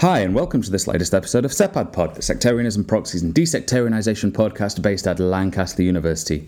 Hi, 0.00 0.20
and 0.20 0.32
welcome 0.32 0.62
to 0.62 0.70
this 0.70 0.86
latest 0.86 1.12
episode 1.12 1.44
of 1.44 1.50
SEPAD 1.50 1.92
Pod, 1.92 2.14
the 2.14 2.22
Sectarianism, 2.22 2.84
Proxies, 2.84 3.24
and 3.24 3.34
Desectarianisation 3.34 4.30
podcast 4.30 4.80
based 4.80 5.08
at 5.08 5.18
Lancaster 5.18 5.82
University. 5.82 6.46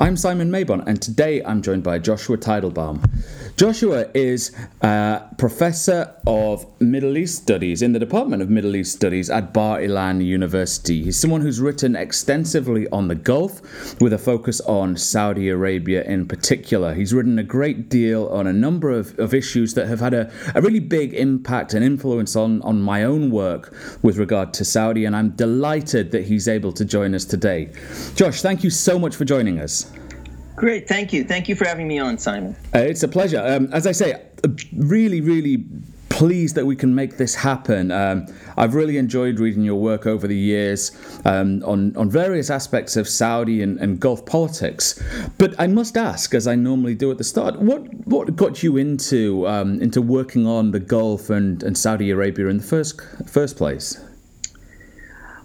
I'm 0.00 0.16
Simon 0.16 0.50
Mabon, 0.50 0.82
and 0.84 1.00
today 1.00 1.40
I'm 1.44 1.62
joined 1.62 1.84
by 1.84 2.00
Joshua 2.00 2.36
Teitelbaum. 2.36 3.08
Joshua 3.56 4.06
is 4.14 4.50
a 4.82 5.22
professor 5.38 6.12
of 6.26 6.66
Middle 6.80 7.16
East 7.16 7.40
Studies 7.42 7.82
in 7.82 7.92
the 7.92 8.00
Department 8.00 8.42
of 8.42 8.50
Middle 8.50 8.74
East 8.74 8.96
Studies 8.96 9.30
at 9.30 9.52
Bar 9.54 9.78
Ilan 9.78 10.24
University. 10.24 11.04
He's 11.04 11.16
someone 11.16 11.40
who's 11.40 11.60
written 11.60 11.94
extensively 11.94 12.88
on 12.88 13.06
the 13.06 13.14
Gulf, 13.14 13.60
with 14.00 14.12
a 14.12 14.18
focus 14.18 14.60
on 14.62 14.96
Saudi 14.96 15.48
Arabia 15.50 16.02
in 16.02 16.26
particular. 16.26 16.94
He's 16.94 17.14
written 17.14 17.38
a 17.38 17.44
great 17.44 17.88
deal 17.88 18.26
on 18.26 18.48
a 18.48 18.52
number 18.52 18.90
of, 18.90 19.16
of 19.20 19.34
issues 19.34 19.74
that 19.74 19.86
have 19.86 20.00
had 20.00 20.14
a, 20.14 20.32
a 20.56 20.60
really 20.60 20.80
big 20.80 21.14
impact 21.14 21.74
and 21.74 21.84
influence 21.84 22.34
on, 22.34 22.60
on 22.62 22.87
my 22.88 23.04
own 23.04 23.30
work 23.30 23.74
with 24.02 24.16
regard 24.16 24.54
to 24.54 24.64
Saudi, 24.64 25.04
and 25.04 25.14
I'm 25.14 25.30
delighted 25.44 26.10
that 26.12 26.24
he's 26.24 26.48
able 26.48 26.72
to 26.72 26.84
join 26.86 27.14
us 27.14 27.26
today. 27.26 27.70
Josh, 28.14 28.40
thank 28.40 28.64
you 28.64 28.70
so 28.70 28.98
much 28.98 29.14
for 29.14 29.26
joining 29.26 29.60
us. 29.60 29.92
Great, 30.56 30.88
thank 30.88 31.12
you. 31.12 31.22
Thank 31.22 31.48
you 31.48 31.54
for 31.54 31.66
having 31.66 31.86
me 31.86 31.98
on, 31.98 32.16
Simon. 32.18 32.56
Uh, 32.74 32.78
it's 32.78 33.02
a 33.02 33.08
pleasure. 33.08 33.42
Um, 33.44 33.68
as 33.72 33.86
I 33.86 33.92
say, 33.92 34.10
really, 34.72 35.20
really 35.20 35.66
pleased 36.18 36.56
that 36.56 36.66
we 36.66 36.74
can 36.74 36.92
make 36.92 37.16
this 37.16 37.36
happen. 37.36 37.92
Um, 37.92 38.26
I've 38.56 38.74
really 38.74 38.96
enjoyed 38.96 39.38
reading 39.38 39.62
your 39.62 39.80
work 39.80 40.04
over 40.04 40.26
the 40.26 40.36
years 40.36 40.90
um, 41.24 41.62
on, 41.64 41.96
on 41.96 42.10
various 42.10 42.50
aspects 42.50 42.96
of 42.96 43.06
Saudi 43.06 43.62
and, 43.62 43.78
and, 43.78 44.00
Gulf 44.00 44.26
politics. 44.26 45.00
But 45.38 45.54
I 45.60 45.68
must 45.68 45.96
ask, 45.96 46.34
as 46.34 46.48
I 46.48 46.56
normally 46.56 46.96
do 46.96 47.12
at 47.12 47.18
the 47.18 47.24
start, 47.24 47.60
what, 47.60 47.82
what 48.04 48.34
got 48.34 48.64
you 48.64 48.76
into, 48.76 49.46
um, 49.46 49.80
into 49.80 50.02
working 50.02 50.44
on 50.44 50.72
the 50.72 50.80
Gulf 50.80 51.30
and, 51.30 51.62
and 51.62 51.78
Saudi 51.78 52.10
Arabia 52.10 52.48
in 52.48 52.58
the 52.58 52.64
first, 52.64 53.00
first 53.28 53.56
place? 53.56 54.04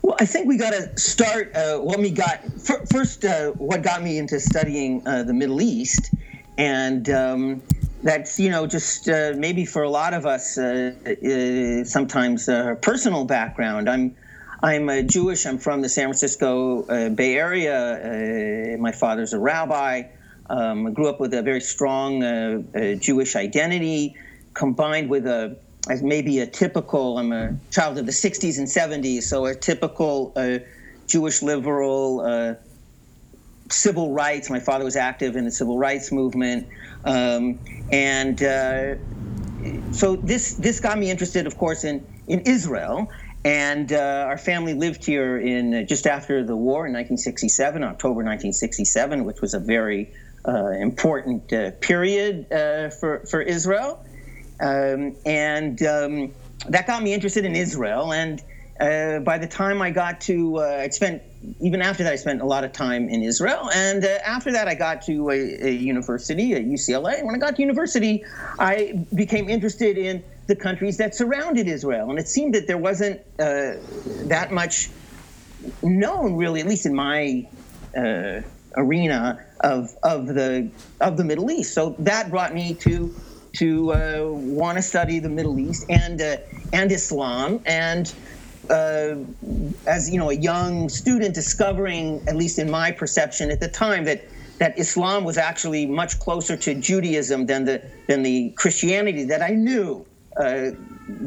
Well, 0.02 0.16
I 0.20 0.26
think 0.26 0.48
we 0.48 0.58
got 0.58 0.72
to 0.72 0.98
start. 0.98 1.56
Uh, 1.56 1.78
what 1.78 2.00
me 2.00 2.10
got 2.10 2.42
first. 2.92 3.24
Uh, 3.24 3.52
what 3.52 3.84
got 3.84 4.02
me 4.02 4.18
into 4.18 4.40
studying 4.40 5.08
uh, 5.08 5.22
the 5.22 5.34
Middle 5.34 5.62
East, 5.62 6.16
and 6.58 7.10
um, 7.10 7.62
that's 8.04 8.40
you 8.40 8.50
know 8.50 8.68
just 8.68 9.10
uh, 9.10 9.34
maybe 9.36 9.66
for 9.66 9.84
a 9.84 9.90
lot 9.90 10.14
of 10.14 10.26
us 10.26 10.58
uh, 10.58 10.94
uh, 11.06 11.84
sometimes 11.86 12.46
personal 12.82 13.26
background. 13.26 13.90
I'm 13.90 14.16
I'm 14.62 15.08
Jewish. 15.08 15.46
I'm 15.46 15.58
from 15.58 15.82
the 15.82 15.90
San 15.90 16.06
Francisco 16.06 16.84
Bay 17.10 17.36
Area. 17.36 18.78
my 18.80 18.92
father's 18.92 19.34
a 19.34 19.40
rabbi. 19.40 20.04
Um, 20.50 20.88
I 20.88 20.92
grew 20.92 21.10
up 21.10 21.20
with 21.20 21.34
a 21.34 21.42
very 21.42 21.62
strong 21.62 22.22
Jewish 23.00 23.36
identity, 23.36 24.16
combined 24.54 25.10
with 25.10 25.26
a 25.26 25.58
as 25.90 26.02
maybe 26.02 26.40
a 26.40 26.48
typical, 26.48 27.18
I'm 27.18 27.32
a 27.34 27.58
child 27.72 27.98
of 27.98 28.06
the 28.06 28.12
60s 28.12 28.58
and 28.58 28.68
70s, 28.68 29.24
so 29.24 29.46
a 29.46 29.56
typical 29.56 30.32
uh, 30.36 30.60
Jewish 31.08 31.42
liberal 31.42 32.22
uh, 32.22 32.54
civil 33.70 34.14
rights. 34.14 34.50
My 34.50 34.60
father 34.60 34.86
was 34.86 34.96
active 34.96 35.36
in 35.36 35.46
the 35.46 35.52
civil 35.52 35.78
rights 35.78 36.12
movement. 36.12 36.68
Um, 37.04 37.60
and 37.92 38.42
uh, 38.42 38.96
so 39.92 40.16
this, 40.16 40.56
this 40.56 40.80
got 40.80 40.98
me 40.98 41.10
interested, 41.12 41.48
of 41.48 41.58
course, 41.58 41.84
in, 41.84 42.06
in 42.28 42.42
Israel. 42.42 43.10
And 43.46 43.92
uh, 43.92 44.26
our 44.28 44.38
family 44.38 44.74
lived 44.74 45.06
here 45.06 45.38
in 45.38 45.74
uh, 45.74 45.82
just 45.84 46.08
after 46.08 46.46
the 46.46 46.56
war 46.56 46.88
in 46.88 46.94
1967, 46.94 47.84
October 47.84 48.24
1967, 48.24 49.26
which 49.26 49.42
was 49.42 49.54
a 49.54 49.60
very 49.60 50.14
uh, 50.48 50.72
important 50.72 51.50
period 51.82 52.48
for, 53.00 53.24
for 53.30 53.42
Israel. 53.42 54.04
Um, 54.62 55.16
and 55.26 55.82
um, 55.84 56.34
that 56.70 56.88
got 56.88 57.04
me 57.04 57.14
interested 57.14 57.44
in 57.44 57.56
Israel. 57.56 58.14
And 58.14 58.42
uh, 58.80 59.20
by 59.20 59.38
the 59.38 59.48
time 59.48 59.82
I 59.82 59.92
got 59.92 60.22
to, 60.22 60.58
uh, 60.58 60.82
I 60.82 60.90
spent, 60.90 61.22
even 61.62 61.82
after 61.82 62.04
that, 62.04 62.14
I 62.14 62.16
spent 62.16 62.42
a 62.42 62.46
lot 62.46 62.64
of 62.64 62.72
time 62.72 63.08
in 63.08 63.22
Israel. 63.22 63.70
And 63.74 64.04
uh, 64.04 64.08
after 64.26 64.52
that, 64.52 64.68
I 64.68 64.74
got 64.74 65.04
to 65.04 65.30
a, 65.30 65.68
a, 65.68 65.72
university 65.72 66.54
at 66.54 66.64
UCLA. 66.64 67.24
When 67.24 67.36
I 67.36 67.38
got 67.38 67.56
to 67.58 67.62
university, 67.62 68.24
I 68.60 69.06
became 69.14 69.48
interested 69.48 69.98
in 69.98 70.24
the 70.48 70.56
countries 70.56 70.98
that 70.98 71.14
surrounded 71.14 71.68
Israel. 71.68 72.10
And 72.10 72.18
it 72.18 72.28
seemed 72.28 72.56
that 72.56 72.66
there 72.66 72.78
wasn't 72.78 73.22
uh, 73.40 73.74
that 74.26 74.50
much 74.52 74.90
known, 75.84 76.36
really, 76.36 76.60
at 76.60 76.68
least 76.68 76.86
in 76.86 76.96
my 76.96 77.48
uh, 77.96 78.42
arena 78.76 79.46
of, 79.60 79.96
of, 80.02 80.28
the, 80.28 80.70
of 81.00 81.18
the 81.18 81.24
Middle 81.24 81.52
East. 81.52 81.74
So 81.76 81.96
that 82.00 82.32
brought 82.32 82.54
me 82.54 82.74
to 82.76 83.14
to 83.54 83.94
uh, 83.94 84.24
want 84.32 84.78
to 84.78 84.82
study 84.82 85.20
the 85.20 85.30
Middle 85.30 85.60
East 85.60 85.86
and 85.90 86.20
and 86.74 86.92
Islam, 86.92 87.62
and 87.66 88.12
uh, 88.70 89.16
as 89.88 90.10
you 90.10 90.18
know, 90.18 90.30
a 90.30 90.36
young 90.36 90.90
student 90.90 91.36
discovering, 91.36 92.24
at 92.28 92.36
least 92.36 92.60
in 92.60 92.70
my 92.70 92.92
perception 92.92 93.52
at 93.52 93.60
the 93.60 93.68
time, 93.68 94.06
that 94.06 94.26
that 94.60 94.78
Islam 94.78 95.24
was 95.24 95.38
actually 95.38 95.86
much 95.86 96.20
closer 96.20 96.56
to 96.56 96.76
Judaism 96.76 97.48
than 97.48 97.66
the 97.66 97.82
than 98.08 98.24
the 98.24 98.52
Christianity 98.52 99.26
that 99.26 99.42
I 99.42 99.50
knew 99.50 100.06
uh, 100.38 100.72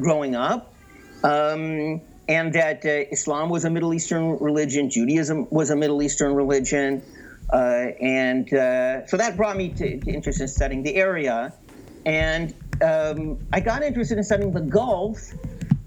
growing 0.00 0.34
up. 0.34 0.74
Um, 1.22 2.00
and 2.28 2.52
that 2.54 2.84
uh, 2.84 3.12
Islam 3.12 3.50
was 3.50 3.64
a 3.64 3.70
Middle 3.70 3.94
Eastern 3.94 4.36
religion, 4.38 4.90
Judaism 4.90 5.46
was 5.50 5.70
a 5.70 5.76
Middle 5.76 6.02
Eastern 6.02 6.34
religion, 6.34 7.00
uh, 7.52 7.56
and 8.00 8.48
so 9.08 9.16
that 9.16 9.36
brought 9.36 9.56
me 9.56 9.68
to, 9.70 10.00
to 10.00 10.10
interest 10.10 10.40
in 10.40 10.48
studying 10.48 10.82
the 10.82 10.96
area. 10.96 11.52
And 12.04 12.52
um, 12.82 13.38
I 13.52 13.60
got 13.60 13.82
interested 13.82 14.18
in 14.18 14.24
studying 14.24 14.52
the 14.52 14.60
Gulf 14.60 15.32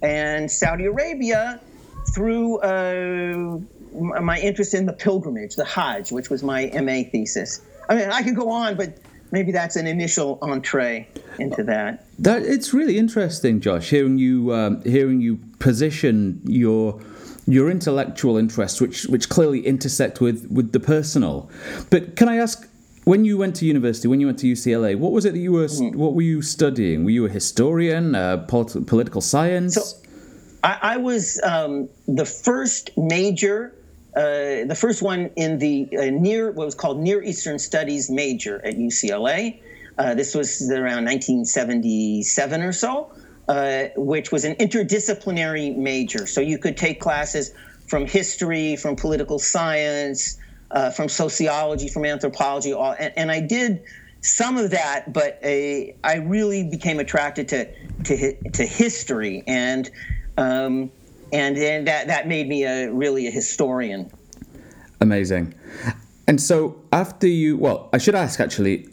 and 0.01 0.49
Saudi 0.49 0.85
Arabia 0.85 1.59
through 2.13 2.59
uh, 2.59 3.59
my 4.21 4.39
interest 4.39 4.73
in 4.73 4.85
the 4.85 4.93
pilgrimage, 4.93 5.55
the 5.55 5.65
Hajj, 5.65 6.11
which 6.11 6.29
was 6.29 6.43
my 6.43 6.71
MA 6.81 7.09
thesis. 7.09 7.61
I 7.89 7.95
mean, 7.95 8.09
I 8.09 8.23
could 8.23 8.35
go 8.35 8.49
on, 8.49 8.75
but 8.77 8.97
maybe 9.31 9.51
that's 9.51 9.75
an 9.75 9.87
initial 9.87 10.39
entree 10.41 11.07
into 11.37 11.63
that. 11.63 12.05
That 12.19 12.43
it's 12.43 12.73
really 12.73 12.97
interesting, 12.97 13.59
Josh, 13.59 13.89
hearing 13.89 14.17
you 14.17 14.53
um, 14.53 14.83
hearing 14.83 15.21
you 15.21 15.39
position 15.59 16.41
your 16.45 16.99
your 17.47 17.69
intellectual 17.71 18.37
interests, 18.37 18.79
which 18.79 19.05
which 19.05 19.29
clearly 19.29 19.65
intersect 19.65 20.21
with 20.21 20.47
with 20.51 20.71
the 20.71 20.79
personal. 20.79 21.49
But 21.89 22.15
can 22.15 22.29
I 22.29 22.37
ask? 22.37 22.68
When 23.09 23.25
you 23.25 23.39
went 23.39 23.55
to 23.55 23.65
university, 23.65 24.07
when 24.07 24.19
you 24.19 24.27
went 24.27 24.37
to 24.37 24.45
UCLA, 24.45 24.95
what 24.95 25.11
was 25.11 25.25
it 25.25 25.33
that 25.33 25.39
you 25.39 25.53
were? 25.53 25.65
Mm. 25.65 25.95
What 25.95 26.13
were 26.13 26.21
you 26.21 26.43
studying? 26.43 27.03
Were 27.03 27.09
you 27.09 27.25
a 27.25 27.29
historian, 27.29 28.13
uh, 28.13 28.45
polit- 28.47 28.85
political 28.85 29.19
science? 29.19 29.73
So, 29.73 29.81
I, 30.63 30.77
I 30.93 30.97
was 30.97 31.41
um, 31.43 31.89
the 32.07 32.25
first 32.25 32.91
major, 32.97 33.73
uh, 34.15 34.69
the 34.73 34.77
first 34.79 35.01
one 35.01 35.31
in 35.35 35.57
the 35.57 35.89
uh, 35.97 36.05
near 36.11 36.51
what 36.51 36.65
was 36.65 36.75
called 36.75 36.99
Near 36.99 37.23
Eastern 37.23 37.57
Studies 37.57 38.11
major 38.11 38.63
at 38.63 38.75
UCLA. 38.75 39.59
Uh, 39.97 40.13
this 40.13 40.35
was 40.35 40.61
around 40.69 41.05
1977 41.05 42.61
or 42.61 42.71
so, 42.71 43.11
uh, 43.47 43.85
which 43.95 44.31
was 44.31 44.45
an 44.45 44.53
interdisciplinary 44.57 45.75
major. 45.75 46.27
So 46.27 46.41
you 46.41 46.59
could 46.59 46.77
take 46.77 46.99
classes 46.99 47.55
from 47.87 48.05
history, 48.05 48.75
from 48.75 48.95
political 48.95 49.39
science 49.39 50.37
uh, 50.71 50.91
from 50.91 51.09
sociology, 51.09 51.87
from 51.87 52.05
anthropology, 52.05 52.73
all, 52.73 52.95
and, 52.99 53.13
and, 53.15 53.31
I 53.31 53.39
did 53.39 53.81
some 54.21 54.57
of 54.57 54.71
that, 54.71 55.11
but 55.11 55.39
a, 55.43 55.95
I 56.03 56.15
really 56.15 56.69
became 56.69 56.99
attracted 56.99 57.47
to 57.49 57.71
to, 58.03 58.51
to 58.51 58.65
history, 58.65 59.43
and 59.47 59.89
um, 60.37 60.91
and 61.33 61.57
and 61.57 61.87
that 61.87 62.07
that 62.07 62.27
made 62.27 62.47
me 62.47 62.65
a 62.65 62.91
really 62.91 63.27
a 63.27 63.31
historian. 63.31 64.11
Amazing. 65.01 65.55
And 66.27 66.39
so 66.39 66.79
after 66.91 67.27
you, 67.27 67.57
well, 67.57 67.89
I 67.91 67.97
should 67.97 68.13
ask 68.13 68.39
actually, 68.39 68.87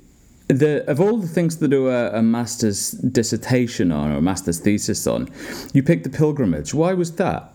the 0.48 0.88
of 0.90 1.00
all 1.00 1.18
the 1.18 1.28
things 1.28 1.56
to 1.56 1.68
do 1.68 1.88
a, 1.88 2.18
a, 2.18 2.22
master's 2.22 2.92
dissertation 2.92 3.92
on 3.92 4.12
or 4.12 4.16
a 4.16 4.22
master's 4.22 4.60
thesis 4.60 5.06
on, 5.06 5.28
you 5.74 5.82
picked 5.82 6.04
the 6.04 6.10
pilgrimage. 6.10 6.72
Why 6.72 6.94
was 6.94 7.14
that? 7.16 7.52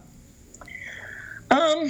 Um, 1.49 1.89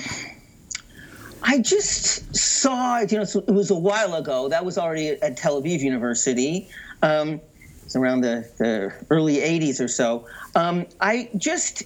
I 1.44 1.60
just 1.60 2.36
saw 2.36 3.00
it, 3.00 3.12
you 3.12 3.18
know, 3.18 3.24
it 3.24 3.52
was 3.52 3.72
a 3.72 3.76
while 3.76 4.14
ago. 4.16 4.50
That 4.50 4.64
was 4.64 4.78
already 4.78 5.10
at 5.10 5.38
Tel 5.38 5.62
Aviv 5.62 5.80
University. 5.80 6.70
Um, 7.02 7.42
it's 7.84 7.96
around 7.96 8.22
the, 8.22 8.50
the, 8.58 8.94
early 9.10 9.38
80s 9.38 9.84
or 9.84 9.88
so. 9.88 10.28
Um, 10.56 10.86
I 11.00 11.30
just, 11.36 11.84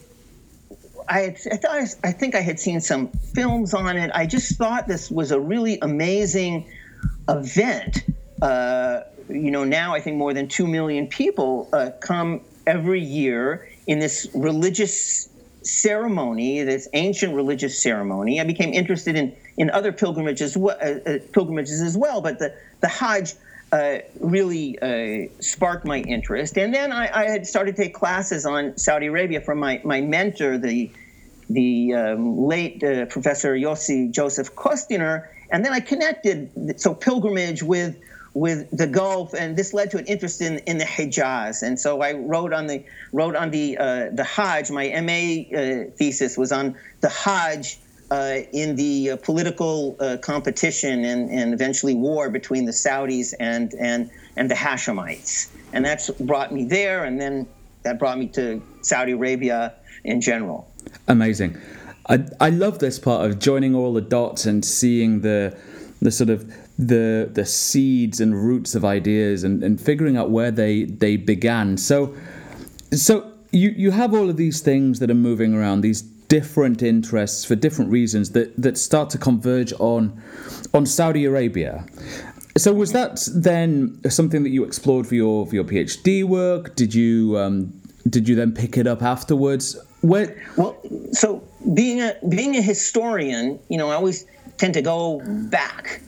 I, 1.07 1.36
I 1.52 1.57
thought, 1.57 1.96
I 2.04 2.12
think 2.12 2.36
I 2.36 2.42
had 2.42 2.60
seen 2.60 2.81
some 2.81 3.07
films 3.07 3.74
on 3.74 3.98
it. 3.98 4.12
I 4.13 4.25
just 4.25 4.57
thought 4.57 4.88
this 4.88 5.10
was 5.10 5.31
a 5.31 5.40
really 5.40 5.80
amazing 5.81 6.69
event. 7.30 8.04
Uh, 8.42 9.02
you 9.30 9.52
know, 9.52 9.63
now 9.63 9.96
I 9.96 10.02
think 10.02 10.18
more 10.18 10.34
than 10.34 10.48
2 10.48 10.68
million 10.68 11.07
people 11.07 11.69
uh, 11.74 11.92
come 12.02 12.42
every 12.68 13.02
year 13.02 13.68
in 13.88 14.00
this 14.00 14.28
religious 14.34 15.30
ceremony, 15.66 16.64
this 16.64 16.88
ancient 16.94 17.36
religious 17.36 17.82
ceremony. 17.82 18.40
I 18.40 18.44
became 18.44 18.74
interested 18.74 19.16
in 19.16 19.36
in 19.58 19.70
other 19.70 19.92
pilgrimages, 19.92 20.56
uh, 20.58 20.68
uh, 20.70 21.18
pilgrimages 21.32 21.82
as 21.82 21.98
well. 21.98 22.22
But 22.22 22.40
the, 22.40 22.54
the 22.82 22.88
Hajj 22.88 23.34
uh, 23.72 24.00
really 24.20 24.78
uh, 24.80 25.30
sparked 25.40 25.86
my 25.86 26.00
interest. 26.00 26.58
And 26.58 26.74
then 26.74 26.92
I, 26.92 27.10
I, 27.14 27.30
had 27.30 27.48
started 27.48 27.76
to 27.76 27.84
take 27.84 27.94
classes 27.94 28.46
on 28.46 28.78
Saudi 28.78 29.08
Arabia 29.08 29.42
from 29.42 29.60
my, 29.60 29.82
my 29.84 30.02
mentor, 30.02 30.58
the 30.58 30.92
the 31.50 31.94
um, 31.94 32.46
late 32.46 32.84
uh, 32.84 33.06
Professor 33.06 33.56
Yossi 33.56 34.10
Joseph 34.10 34.56
Kostiner, 34.56 35.28
and 35.52 35.64
then 35.64 35.74
I 35.74 35.80
connected 35.80 36.80
so 36.80 36.96
pilgrimage 36.96 37.62
with 37.62 38.00
with 38.36 38.70
the 38.78 38.86
Gulf, 38.86 39.34
and 39.34 39.58
this 39.58 39.74
led 39.74 39.90
to 39.92 39.98
an 39.98 40.06
interest 40.06 40.42
in, 40.42 40.60
in 40.60 40.78
the 40.78 40.84
Hijaz. 40.84 41.64
And 41.64 41.80
so 41.80 42.02
I 42.02 42.14
wrote 42.14 42.54
on 42.54 42.68
the 42.68 42.84
wrote 43.14 43.36
on 43.36 43.50
the 43.50 43.78
uh, 43.78 44.10
the 44.12 44.26
Hajj. 44.26 44.70
My 44.70 44.90
MA 45.02 45.58
uh, 45.58 45.86
thesis 45.96 46.38
was 46.38 46.52
on 46.52 46.76
the 47.00 47.10
Hajj 47.10 47.80
uh, 48.12 48.40
in 48.52 48.76
the 48.76 49.12
uh, 49.12 49.18
political 49.18 49.96
uh, 50.00 50.18
competition 50.22 51.06
and, 51.06 51.30
and 51.32 51.54
eventually 51.54 51.96
war 51.96 52.30
between 52.30 52.66
the 52.66 52.74
Saudis 52.74 53.34
and 53.40 53.74
and 53.80 54.12
and 54.36 54.52
the 54.52 54.56
Hashemites. 54.56 55.50
And 55.72 55.86
that's 55.86 56.10
brought 56.12 56.54
me 56.54 56.66
there, 56.66 57.06
and 57.06 57.20
then 57.20 57.48
that 57.84 57.98
brought 57.98 58.20
me 58.20 58.28
to 58.30 58.62
Saudi 58.81 59.14
Arabia 59.14 59.74
in 60.04 60.20
general. 60.20 60.70
Amazing. 61.08 61.58
I, 62.08 62.26
I 62.40 62.50
love 62.50 62.80
this 62.80 63.00
part 63.00 63.26
of 63.26 63.40
joining 63.40 63.74
all 63.74 63.94
the 63.94 64.02
dots 64.02 64.46
and 64.46 64.64
seeing 64.64 65.22
the 65.22 65.58
the 66.02 66.12
sort 66.12 66.30
of 66.30 66.54
the 66.77 67.30
the 67.31 67.45
seeds 67.45 68.19
and 68.19 68.36
roots 68.36 68.75
of 68.75 68.83
ideas 68.83 69.44
and, 69.44 69.63
and 69.63 69.80
figuring 69.80 70.18
out 70.18 70.30
where 70.30 70.51
they 70.51 70.83
they 70.83 71.16
began. 71.16 71.77
So 71.77 72.16
so 72.92 73.31
you 73.51 73.69
you 73.69 73.92
have 73.92 74.13
all 74.13 74.30
of 74.30 74.38
these 74.38 74.62
things 74.62 75.00
that 75.00 75.10
are 75.10 75.16
moving 75.16 75.54
around, 75.54 75.81
these 75.81 76.01
different 76.01 76.81
interests 76.81 77.45
for 77.45 77.56
different 77.56 77.92
reasons 77.92 78.31
that 78.31 78.56
that 78.62 78.77
start 78.77 79.10
to 79.12 79.18
converge 79.18 79.74
on 79.80 80.22
on 80.74 80.86
Saudi 80.86 81.25
Arabia. 81.25 81.86
So 82.57 82.74
was 82.74 82.94
that 82.94 83.28
then 83.33 84.00
something 84.10 84.44
that 84.44 84.50
you 84.50 84.63
explored 84.63 85.07
for 85.07 85.16
your 85.16 85.45
for 85.45 85.56
your 85.56 85.63
PhD 85.63 86.24
work? 86.24 86.75
Did 86.75 86.94
you 86.94 87.38
um, 87.38 87.74
did 88.10 88.28
you 88.28 88.36
then 88.36 88.51
pick 88.54 88.78
it 88.78 88.88
up 88.88 89.01
afterwards? 89.01 89.78
Where? 90.01 90.36
Well, 90.57 90.78
so 91.12 91.44
being 91.74 92.01
a 92.01 92.16
being 92.30 92.56
a 92.56 92.62
historian, 92.62 93.60
you 93.69 93.78
know, 93.78 93.89
I 93.89 93.95
always 93.95 94.25
tend 94.57 94.74
to 94.75 94.81
go 94.81 95.21
back 95.50 96.01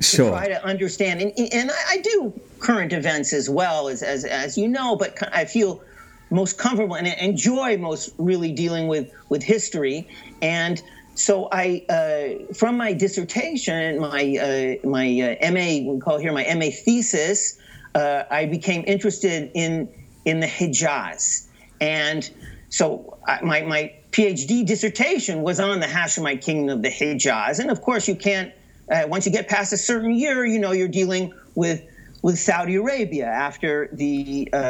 sure. 0.00 0.26
to 0.26 0.30
try 0.30 0.48
to 0.48 0.64
understand. 0.64 1.20
And, 1.20 1.32
and 1.52 1.70
I, 1.70 1.74
I, 1.90 1.98
do 1.98 2.32
current 2.60 2.92
events 2.92 3.32
as 3.32 3.48
well 3.48 3.88
as, 3.88 4.02
as, 4.02 4.24
as 4.24 4.56
you 4.58 4.68
know, 4.68 4.96
but 4.96 5.16
I 5.34 5.44
feel 5.44 5.82
most 6.30 6.58
comfortable 6.58 6.96
and 6.96 7.06
enjoy 7.06 7.76
most 7.76 8.14
really 8.18 8.52
dealing 8.52 8.88
with, 8.88 9.12
with 9.28 9.42
history. 9.42 10.08
And 10.40 10.82
so 11.14 11.48
I, 11.52 11.84
uh, 11.88 12.54
from 12.54 12.76
my 12.76 12.92
dissertation, 12.92 14.00
my, 14.00 14.78
uh, 14.82 14.88
my 14.88 15.36
uh, 15.42 15.50
MA, 15.52 15.90
we 15.92 16.00
call 16.00 16.18
here 16.18 16.32
my 16.32 16.46
MA 16.54 16.70
thesis, 16.70 17.58
uh, 17.94 18.24
I 18.30 18.46
became 18.46 18.84
interested 18.86 19.50
in, 19.54 19.88
in 20.24 20.40
the 20.40 20.46
Hijaz. 20.46 21.48
And 21.80 22.28
so 22.70 23.18
I, 23.26 23.42
my, 23.42 23.62
my 23.62 23.94
PhD 24.12 24.64
dissertation 24.64 25.42
was 25.42 25.60
on 25.60 25.80
the 25.80 25.86
Hashemite 25.86 26.42
kingdom 26.42 26.78
of 26.78 26.82
the 26.82 26.90
Hijaz. 26.90 27.58
And 27.58 27.70
of 27.70 27.82
course, 27.82 28.08
you 28.08 28.14
can't 28.14 28.52
uh, 28.90 29.04
once 29.06 29.26
you 29.26 29.32
get 29.32 29.48
past 29.48 29.72
a 29.72 29.76
certain 29.76 30.14
year, 30.14 30.44
you 30.44 30.58
know 30.58 30.72
you're 30.72 30.88
dealing 30.88 31.32
with 31.54 31.82
with 32.22 32.38
Saudi 32.38 32.76
Arabia 32.76 33.26
after 33.26 33.88
the 33.92 34.48
uh, 34.52 34.60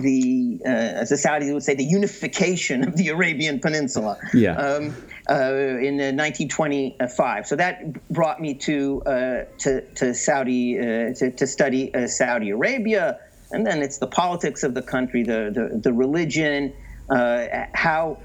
the 0.00 0.60
uh, 0.64 0.68
as 0.68 1.10
the 1.10 1.16
Saudis 1.16 1.52
would 1.52 1.62
say 1.62 1.74
the 1.74 1.84
unification 1.84 2.88
of 2.88 2.96
the 2.96 3.08
Arabian 3.08 3.60
Peninsula. 3.60 4.18
Yeah. 4.32 4.56
Um, 4.56 4.94
uh, 5.28 5.78
in 5.80 5.96
1925, 5.96 7.46
so 7.48 7.56
that 7.56 7.92
brought 8.10 8.40
me 8.40 8.54
to 8.54 9.02
uh, 9.04 9.44
to, 9.58 9.80
to 9.96 10.14
Saudi 10.14 10.78
uh, 10.78 11.14
to, 11.14 11.32
to 11.32 11.46
study 11.46 11.92
uh, 11.94 12.06
Saudi 12.06 12.50
Arabia, 12.50 13.18
and 13.50 13.66
then 13.66 13.82
it's 13.82 13.98
the 13.98 14.06
politics 14.06 14.62
of 14.62 14.74
the 14.74 14.82
country, 14.82 15.24
the 15.24 15.50
the, 15.52 15.78
the 15.78 15.92
religion, 15.92 16.72
how 17.74 18.18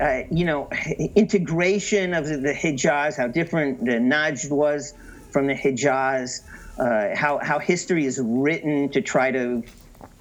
uh, 0.00 0.22
you 0.30 0.44
know, 0.44 0.68
integration 1.14 2.14
of 2.14 2.26
the, 2.26 2.54
Hijaz, 2.54 3.16
how 3.16 3.28
different 3.28 3.84
the 3.84 3.92
Najd 3.92 4.50
was 4.50 4.94
from 5.30 5.46
the 5.46 5.54
Hijaz, 5.54 6.42
uh, 6.78 7.16
how, 7.16 7.38
how 7.42 7.58
history 7.58 8.04
is 8.04 8.20
written 8.22 8.88
to 8.90 9.00
try 9.00 9.30
to, 9.30 9.62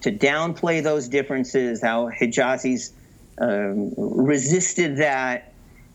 to 0.01 0.11
downplay 0.11 0.83
those 0.83 1.07
differences, 1.07 1.81
how 1.81 2.09
Hijazis 2.09 2.91
um, 3.39 3.93
resisted 3.97 4.97
that. 4.97 5.53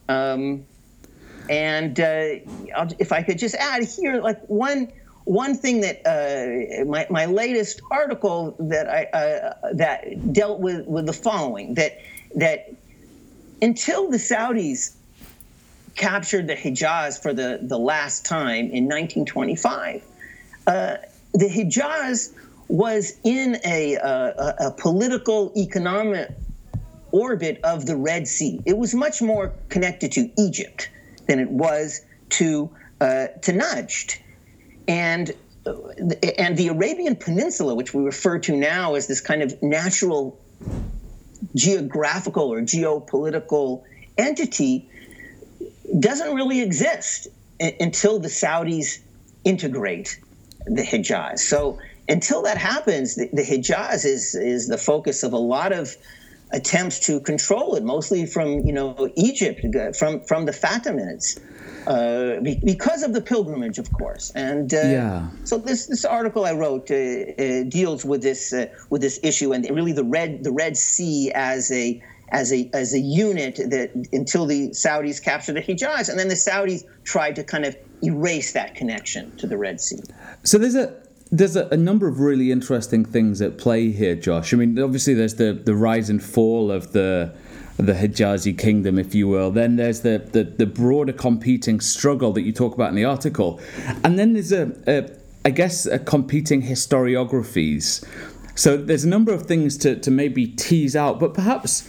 Um, 0.08 0.64
and 1.48 1.98
uh, 1.98 2.36
if 2.98 3.12
I 3.12 3.22
could 3.22 3.38
just 3.38 3.54
add 3.54 3.84
here, 3.84 4.20
like 4.20 4.40
one 4.46 4.92
one 5.25 5.54
thing 5.54 5.82
that 5.82 6.00
uh, 6.06 6.86
my, 6.86 7.06
my 7.10 7.26
latest 7.26 7.82
article 7.90 8.56
that 8.58 8.88
I 8.88 9.04
uh, 9.04 9.72
that 9.75 10.32
dealt 10.32 10.60
with 10.60 10.86
with 10.86 11.04
the 11.04 11.12
following 11.12 11.75
that 11.75 12.00
that 12.36 12.72
until 13.60 14.10
the 14.10 14.19
Saudis 14.19 14.94
captured 15.94 16.46
the 16.46 16.55
Hijaz 16.55 17.20
for 17.20 17.32
the, 17.32 17.58
the 17.62 17.78
last 17.78 18.25
time 18.25 18.70
in 18.70 18.84
1925, 18.84 20.02
uh, 20.66 20.96
the 21.34 21.49
Hijaz 21.49 22.32
was 22.69 23.19
in 23.25 23.58
a, 23.64 23.94
a, 23.94 24.75
political, 24.76 25.52
economic 25.56 26.31
orbit 27.12 27.60
of 27.64 27.87
the 27.87 27.96
Red 27.96 28.28
Sea. 28.28 28.60
It 28.66 28.76
was 28.76 28.94
much 28.94 29.22
more 29.22 29.52
connected 29.69 30.12
to 30.12 30.31
Egypt 30.38 30.90
than 31.26 31.40
it 31.40 31.50
was 31.50 32.02
to 32.31 32.70
uh, 33.00 33.28
to 33.43 33.52
Najd, 33.52 34.19
and 34.88 35.32
uh, 35.66 35.72
and 36.37 36.56
the 36.56 36.69
Arabian 36.69 37.16
Peninsula, 37.16 37.75
which 37.75 37.94
we 37.94 38.02
refer 38.02 38.38
to 38.40 38.56
now 38.56 38.94
as 38.94 39.06
this 39.06 39.20
kind 39.20 39.43
of 39.43 39.62
natural 39.62 40.38
geographical 41.55 42.52
or 42.52 42.61
geopolitical 42.61 43.82
entity 44.17 44.88
doesn't 45.99 46.35
really 46.35 46.61
exist 46.61 47.29
until 47.61 48.19
the 48.19 48.29
Saudis 48.29 48.99
integrate 49.44 50.20
the 50.67 50.82
Hijaz. 50.82 51.40
So 51.40 51.79
until 52.08 52.43
that 52.43 52.58
happens, 52.58 53.17
the, 53.17 53.29
the, 53.32 53.43
Hijaz 53.43 54.05
is 54.05 54.35
is 54.35 54.69
the 54.69 54.79
focus 54.79 55.23
of 55.23 55.32
a 55.32 55.38
lot 55.38 55.73
of 55.73 55.96
attempts 56.50 56.99
to 57.00 57.21
control 57.21 57.75
it, 57.75 57.85
mostly 57.85 58.27
from 58.27 58.61
you 58.61 58.73
know 58.73 59.11
Egypt, 59.17 59.61
from 59.97 60.21
from 60.23 60.47
the 60.47 60.53
Fatimids 60.53 61.39
uh, 61.89 62.41
because 62.65 63.03
of 63.03 63.12
the 63.15 63.21
pilgrimage, 63.21 63.79
of 63.79 63.91
course. 63.93 64.31
And 64.35 64.73
uh, 64.75 64.77
yeah. 64.77 65.29
so 65.45 65.59
this 65.59 65.87
this 65.87 66.05
article 66.05 66.45
I 66.45 66.53
wrote 66.53 66.91
uh, 66.91 66.95
uh 66.95 67.62
deals 67.65 68.05
with 68.05 68.23
this 68.23 68.53
uh, 68.53 68.67
with 68.91 69.00
this 69.00 69.19
issue 69.23 69.53
and 69.53 69.69
really 69.71 69.93
the 69.93 70.05
red 70.05 70.45
the 70.45 70.53
Red 70.53 70.77
Sea 70.77 71.33
as 71.35 71.71
a 71.73 72.03
as 72.31 72.53
a 72.53 72.71
as 72.75 72.93
a 72.93 72.99
unit 72.99 73.56
that 73.56 73.91
until 74.12 74.45
the 74.45 74.69
Saudis 74.71 75.23
captured 75.23 75.55
the 75.55 75.62
Hijaz, 75.62 76.09
and 76.09 76.19
then 76.19 76.28
the 76.28 76.35
Saudis 76.35 76.85
tried 77.05 77.37
to 77.37 77.45
kind 77.45 77.64
of 77.64 77.76
erase 78.02 78.52
that 78.52 78.75
connection 78.75 79.35
to 79.38 79.47
the 79.47 79.57
Red 79.57 79.81
Sea. 79.81 80.00
So 80.45 80.59
there's 80.59 80.75
a 80.75 80.95
there's 81.30 81.56
a, 81.56 81.68
a, 81.68 81.76
number 81.76 82.08
of 82.08 82.20
really 82.20 82.50
interesting 82.50 83.04
things 83.04 83.42
at 83.42 83.58
play 83.58 83.90
here, 83.90 84.14
Josh. 84.14 84.54
I 84.54 84.56
mean, 84.56 84.78
obviously 84.78 85.14
there's 85.14 85.35
the 85.35 85.52
the 85.52 85.75
rise 85.75 86.08
and 86.08 86.23
fall 86.23 86.70
of 86.70 86.92
the 86.92 87.35
the 87.78 87.92
Hijazi 87.92 88.58
kingdom, 88.58 88.99
if 88.99 89.14
you 89.14 89.28
will. 89.28 89.50
Then 89.52 89.76
there's 89.76 90.00
the, 90.00 90.18
the, 90.32 90.42
the 90.42 90.66
broader 90.66 91.12
competing 91.12 91.78
struggle 91.78 92.32
that 92.32 92.42
you 92.42 92.52
talk 92.52 92.75
about 92.75 92.88
in 92.88 92.97
the 92.97 93.04
article. 93.04 93.61
And 94.02 94.18
then 94.18 94.32
there's 94.32 94.50
a, 94.50 94.73
a 94.88 95.08
I 95.44 95.50
guess, 95.50 95.87
a 95.87 95.99
competing 95.99 96.62
historiographies. 96.62 98.04
So 98.59 98.77
there's 98.77 99.05
a 99.05 99.09
number 99.09 99.33
of 99.33 99.47
things 99.47 99.77
to, 99.79 99.95
to 100.00 100.11
maybe 100.11 100.49
tease 100.49 100.97
out, 100.97 101.21
but 101.21 101.33
perhaps 101.33 101.83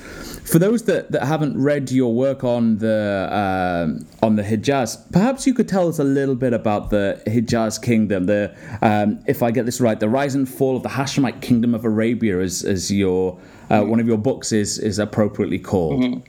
for 0.52 0.60
those 0.60 0.84
that, 0.84 1.12
that 1.12 1.24
haven't 1.24 1.60
read 1.60 1.90
your 1.90 2.14
work 2.14 2.44
on 2.44 2.78
the 2.78 3.28
uh, 3.32 4.26
on 4.26 4.36
the 4.36 4.44
Hijaz, 4.44 5.12
perhaps 5.12 5.48
you 5.48 5.56
could 5.56 5.68
tell 5.68 5.88
us 5.88 5.98
a 5.98 6.04
little 6.04 6.36
bit 6.36 6.54
about 6.54 6.92
the 6.92 7.24
Hijaz 7.26 7.82
kingdom. 7.82 8.28
The 8.28 8.56
um, 8.84 9.20
if 9.28 9.42
I 9.42 9.50
get 9.50 9.66
this 9.66 9.82
right, 9.82 10.00
the 10.00 10.10
rise 10.10 10.36
and 10.36 10.48
fall 10.48 10.78
of 10.78 10.84
the 10.84 10.90
Hashemite 10.90 11.42
kingdom 11.42 11.74
of 11.74 11.86
Arabia, 11.86 12.40
as 12.40 12.64
as 12.64 12.92
your 12.92 13.40
uh, 13.72 13.82
one 13.82 14.00
of 14.00 14.06
your 14.06 14.20
books 14.20 14.52
is 14.52 14.78
is 14.78 15.00
appropriately 15.00 15.58
called. 15.58 16.04
Mm-hmm. 16.04 16.20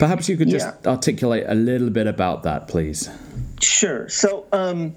Perhaps 0.00 0.28
you 0.28 0.36
could 0.36 0.48
just 0.48 0.66
yeah. 0.66 0.90
articulate 0.90 1.44
a 1.46 1.54
little 1.54 1.90
bit 1.90 2.08
about 2.08 2.42
that, 2.42 2.66
please. 2.66 3.08
Sure. 3.60 4.08
So, 4.08 4.46
um, 4.50 4.96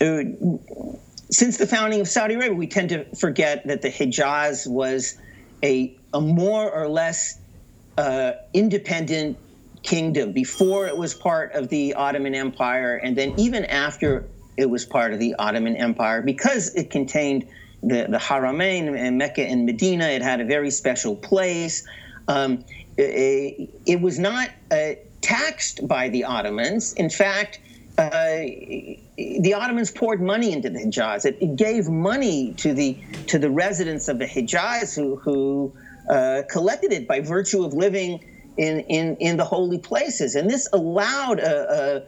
uh, 0.00 0.22
since 1.30 1.58
the 1.58 1.66
founding 1.66 2.00
of 2.00 2.08
Saudi 2.08 2.34
Arabia, 2.34 2.54
we 2.54 2.66
tend 2.66 2.88
to 2.90 3.04
forget 3.16 3.66
that 3.66 3.82
the 3.82 3.88
Hijaz 3.88 4.66
was 4.66 5.18
a, 5.62 5.94
a 6.14 6.20
more 6.20 6.70
or 6.70 6.88
less 6.88 7.38
uh, 7.96 8.32
independent 8.54 9.36
kingdom 9.82 10.32
before 10.32 10.86
it 10.86 10.96
was 10.96 11.14
part 11.14 11.52
of 11.52 11.68
the 11.68 11.94
Ottoman 11.94 12.34
Empire, 12.34 12.96
and 12.96 13.16
then 13.16 13.34
even 13.38 13.64
after 13.66 14.24
it 14.56 14.68
was 14.68 14.84
part 14.84 15.12
of 15.12 15.18
the 15.18 15.34
Ottoman 15.38 15.76
Empire, 15.76 16.22
because 16.22 16.74
it 16.74 16.90
contained 16.90 17.46
the, 17.82 18.06
the 18.08 18.18
Haramain 18.18 18.96
in 18.98 19.18
Mecca 19.18 19.42
and 19.42 19.66
Medina. 19.66 20.06
It 20.06 20.22
had 20.22 20.40
a 20.40 20.44
very 20.44 20.70
special 20.70 21.14
place. 21.14 21.86
Um, 22.26 22.64
it, 22.96 23.70
it, 23.86 24.00
was 24.00 24.18
not 24.18 24.50
uh, 24.72 24.94
taxed 25.20 25.86
by 25.86 26.08
the 26.08 26.24
Ottomans. 26.24 26.92
In 26.94 27.08
fact, 27.08 27.60
uh, 27.96 28.40
the 29.18 29.52
Ottomans 29.54 29.90
poured 29.90 30.22
money 30.22 30.52
into 30.52 30.70
the 30.70 30.78
Hijaz. 30.78 31.24
It, 31.24 31.38
it, 31.40 31.56
gave 31.56 31.88
money 31.88 32.54
to 32.58 32.72
the 32.72 32.96
to 33.26 33.38
the 33.38 33.50
residents 33.50 34.06
of 34.06 34.20
the 34.20 34.26
Hijaz 34.26 34.94
who 34.94 35.16
who 35.16 35.72
uh, 36.08 36.42
collected 36.48 36.92
it 36.92 37.08
by 37.08 37.20
virtue 37.20 37.64
of 37.64 37.74
living 37.74 38.24
in, 38.56 38.80
in, 38.82 39.16
in 39.16 39.36
the 39.36 39.44
holy 39.44 39.78
places, 39.78 40.36
and 40.36 40.48
this 40.48 40.68
allowed 40.72 41.40
a, 41.40 42.04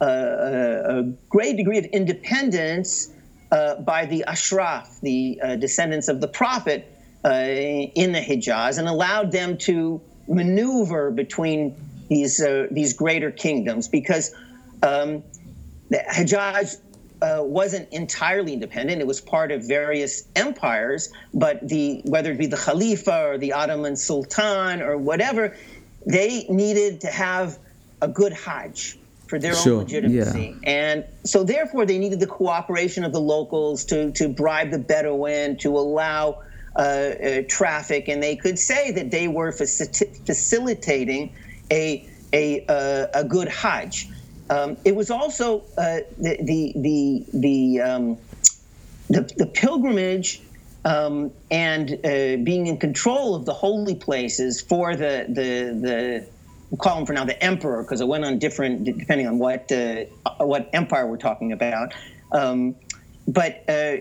a, 0.00 0.04
a, 0.04 0.98
a 0.98 1.02
great 1.28 1.56
degree 1.56 1.78
of 1.78 1.84
independence 1.86 3.12
uh, 3.50 3.76
by 3.76 4.06
the 4.06 4.24
Ashraf, 4.24 5.00
the 5.00 5.40
uh, 5.42 5.56
descendants 5.56 6.08
of 6.08 6.20
the 6.20 6.28
Prophet, 6.28 6.88
uh, 7.24 7.28
in 7.30 8.12
the 8.12 8.20
Hijaz, 8.20 8.78
and 8.78 8.88
allowed 8.88 9.32
them 9.32 9.58
to 9.58 10.00
maneuver 10.28 11.10
between 11.10 11.74
these 12.08 12.40
uh, 12.40 12.68
these 12.70 12.92
greater 12.92 13.32
kingdoms 13.32 13.88
because. 13.88 14.32
Um, 14.84 15.24
The 15.92 15.98
hijaz 16.10 16.80
uh, 17.20 17.42
wasn't 17.44 17.92
entirely 17.92 18.54
independent. 18.54 19.00
It 19.00 19.06
was 19.06 19.20
part 19.20 19.52
of 19.52 19.68
various 19.68 20.26
empires, 20.34 21.12
but 21.34 21.68
the 21.68 22.00
whether 22.04 22.32
it 22.32 22.38
be 22.38 22.46
the 22.46 22.56
Khalifa 22.56 23.26
or 23.28 23.36
the 23.36 23.52
Ottoman 23.52 23.96
Sultan 23.96 24.80
or 24.80 24.96
whatever, 24.96 25.54
they 26.06 26.46
needed 26.48 27.02
to 27.02 27.08
have 27.08 27.58
a 28.00 28.08
good 28.08 28.32
Hajj 28.32 28.98
for 29.28 29.38
their 29.38 29.54
sure. 29.54 29.74
own 29.74 29.78
legitimacy. 29.80 30.56
Yeah. 30.62 30.70
And 30.70 31.04
so 31.24 31.44
therefore 31.44 31.84
they 31.84 31.98
needed 31.98 32.20
the 32.20 32.26
cooperation 32.26 33.04
of 33.04 33.12
the 33.12 33.20
locals 33.20 33.84
to, 33.86 34.10
to 34.12 34.28
bribe 34.28 34.70
the 34.70 34.78
Bedouin, 34.78 35.58
to 35.58 35.76
allow 35.76 36.42
uh, 36.74 36.78
uh, 36.78 37.42
traffic, 37.48 38.08
and 38.08 38.22
they 38.22 38.34
could 38.34 38.58
say 38.58 38.92
that 38.92 39.10
they 39.10 39.28
were 39.28 39.52
facilitating 39.52 41.34
a, 41.70 42.08
a, 42.32 42.64
uh, 42.66 43.20
a 43.20 43.24
good 43.24 43.48
Hajj. 43.48 44.08
Um, 44.50 44.76
it 44.84 44.94
was 44.94 45.10
also 45.10 45.62
uh, 45.78 46.00
the 46.18 46.36
the 46.42 46.72
the 46.76 47.24
the, 47.32 47.80
um, 47.80 48.18
the, 49.08 49.22
the 49.36 49.46
pilgrimage 49.46 50.42
um, 50.84 51.30
and 51.50 51.92
uh, 52.04 52.42
being 52.42 52.66
in 52.66 52.78
control 52.78 53.34
of 53.34 53.44
the 53.46 53.52
holy 53.52 53.94
places 53.94 54.60
for 54.60 54.96
the 54.96 55.26
the 55.28 55.78
the 55.80 56.26
we'll 56.70 56.78
call 56.78 56.98
him 56.98 57.06
for 57.06 57.12
now 57.12 57.24
the 57.24 57.42
emperor 57.42 57.82
because 57.82 58.00
it 58.00 58.08
went 58.08 58.24
on 58.24 58.38
different 58.38 58.84
depending 58.84 59.26
on 59.26 59.38
what 59.38 59.70
uh, 59.72 60.04
what 60.38 60.68
empire 60.72 61.06
we're 61.06 61.16
talking 61.16 61.52
about. 61.52 61.94
Um, 62.32 62.74
but 63.28 63.64
uh, 63.68 63.96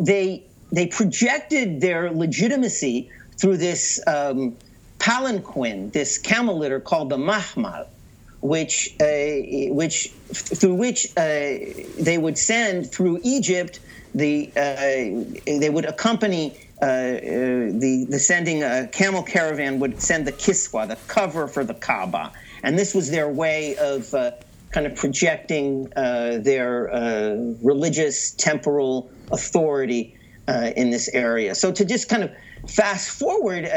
they 0.00 0.44
they 0.72 0.86
projected 0.86 1.80
their 1.80 2.10
legitimacy 2.10 3.10
through 3.36 3.58
this 3.58 4.00
um, 4.06 4.56
palanquin, 4.98 5.90
this 5.92 6.16
camel 6.16 6.56
litter 6.58 6.80
called 6.80 7.10
the 7.10 7.18
mahmal 7.18 7.86
which 8.42 8.94
uh, 9.00 9.06
which 9.72 10.10
through 10.32 10.74
which 10.74 11.06
uh, 11.16 11.22
they 11.98 12.18
would 12.18 12.36
send 12.36 12.90
through 12.90 13.20
Egypt 13.22 13.78
the 14.14 14.50
uh, 14.56 15.60
they 15.60 15.70
would 15.70 15.84
accompany 15.84 16.58
uh, 16.82 16.84
uh, 16.84 16.88
the 16.88 18.06
the 18.10 18.18
sending 18.18 18.64
a 18.64 18.88
camel 18.88 19.22
caravan 19.22 19.78
would 19.78 20.02
send 20.02 20.26
the 20.26 20.32
kiswa 20.32 20.86
the 20.86 20.98
cover 21.06 21.46
for 21.46 21.64
the 21.64 21.74
Kaaba. 21.74 22.32
And 22.64 22.78
this 22.78 22.94
was 22.94 23.10
their 23.10 23.28
way 23.28 23.76
of 23.76 24.12
uh, 24.12 24.32
kind 24.72 24.86
of 24.86 24.96
projecting 24.96 25.84
their 25.94 26.90
religious 27.62 28.32
temporal 28.32 29.10
authority 29.30 30.16
in 30.48 30.90
this 30.90 31.08
area. 31.08 31.54
So 31.54 31.70
to 31.72 31.84
just 31.84 32.08
kind 32.08 32.24
of 32.24 32.30
fast 32.68 33.10
forward 33.10 33.68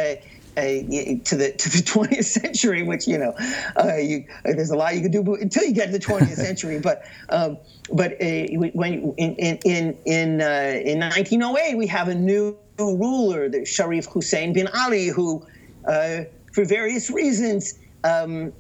to 0.56 1.36
the 1.36 1.52
to 1.52 1.70
the 1.70 1.84
20th 1.86 2.24
century, 2.24 2.84
which 2.84 3.08
you 3.08 3.18
know, 3.18 3.34
uh, 3.78 3.96
you, 3.98 4.26
there's 4.44 4.70
a 4.70 4.76
lot 4.76 4.96
you 4.96 5.02
can 5.02 5.12
do 5.12 5.36
until 5.36 5.64
you 5.64 5.74
get 5.74 5.88
to 5.88 5.92
the 5.94 6.00
20th 6.00 6.36
century. 6.36 6.80
But 6.80 7.04
um, 7.30 7.58
but 7.92 8.14
uh, 8.14 8.46
when 8.74 9.14
in 9.18 9.60
in 9.66 9.98
in 10.06 10.42
uh, 10.42 10.82
in 10.84 11.00
1908 11.00 11.78
we 11.78 11.88
have 11.88 12.08
a 12.08 12.16
new 12.16 12.58
ruler, 12.78 13.50
the 13.50 13.66
Sharif 13.66 14.06
Hussein 14.06 14.54
bin 14.54 14.68
Ali, 14.74 15.08
who, 15.08 15.46
uh, 15.88 16.22
for 16.54 16.66
various 16.66 17.10
reasons. 17.10 17.80
Um, 18.04 18.54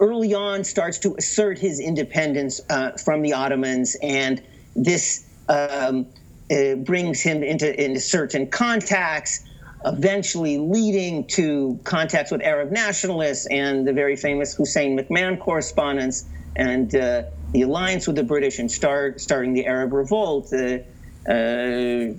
early 0.00 0.32
on, 0.32 0.64
starts 0.64 0.98
to 0.98 1.14
assert 1.18 1.58
his 1.58 1.78
independence 1.78 2.58
uh, 2.70 2.92
from 2.92 3.20
the 3.20 3.34
Ottomans, 3.34 3.94
and 4.02 4.42
this 4.74 5.28
um, 5.50 6.06
uh, 6.50 6.76
brings 6.76 7.20
him 7.20 7.42
into, 7.42 7.78
into 7.78 8.00
certain 8.00 8.46
contacts 8.46 9.44
eventually 9.84 10.58
leading 10.58 11.24
to 11.26 11.78
contacts 11.84 12.30
with 12.30 12.42
Arab 12.42 12.70
nationalists 12.70 13.46
and 13.46 13.86
the 13.86 13.92
very 13.92 14.16
famous 14.16 14.54
Hussein 14.54 14.98
McMahon 14.98 15.38
correspondence 15.38 16.24
and 16.56 16.94
uh, 16.94 17.22
the 17.52 17.62
alliance 17.62 18.06
with 18.06 18.16
the 18.16 18.22
British 18.22 18.58
and 18.58 18.70
start, 18.70 19.20
starting 19.20 19.52
the 19.52 19.66
Arab 19.66 19.92
Revolt, 19.92 20.52
uh, 20.52 20.78
uh, 21.28 22.12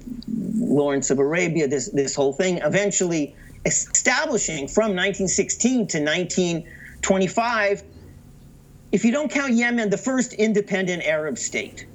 Lawrence 0.58 1.10
of 1.10 1.20
Arabia, 1.20 1.68
this, 1.68 1.90
this 1.90 2.16
whole 2.16 2.34
thing, 2.34 2.60
eventually 2.60 3.36
establishing 3.66 4.68
from 4.68 4.96
1916 4.96 5.88
to 5.88 6.00
1925, 6.00 7.84
if 8.92 9.04
you 9.04 9.12
don't 9.12 9.32
count 9.32 9.54
Yemen, 9.54 9.90
the 9.90 9.98
first 9.98 10.34
independent 10.34 11.04
Arab 11.04 11.38
state 11.38 11.86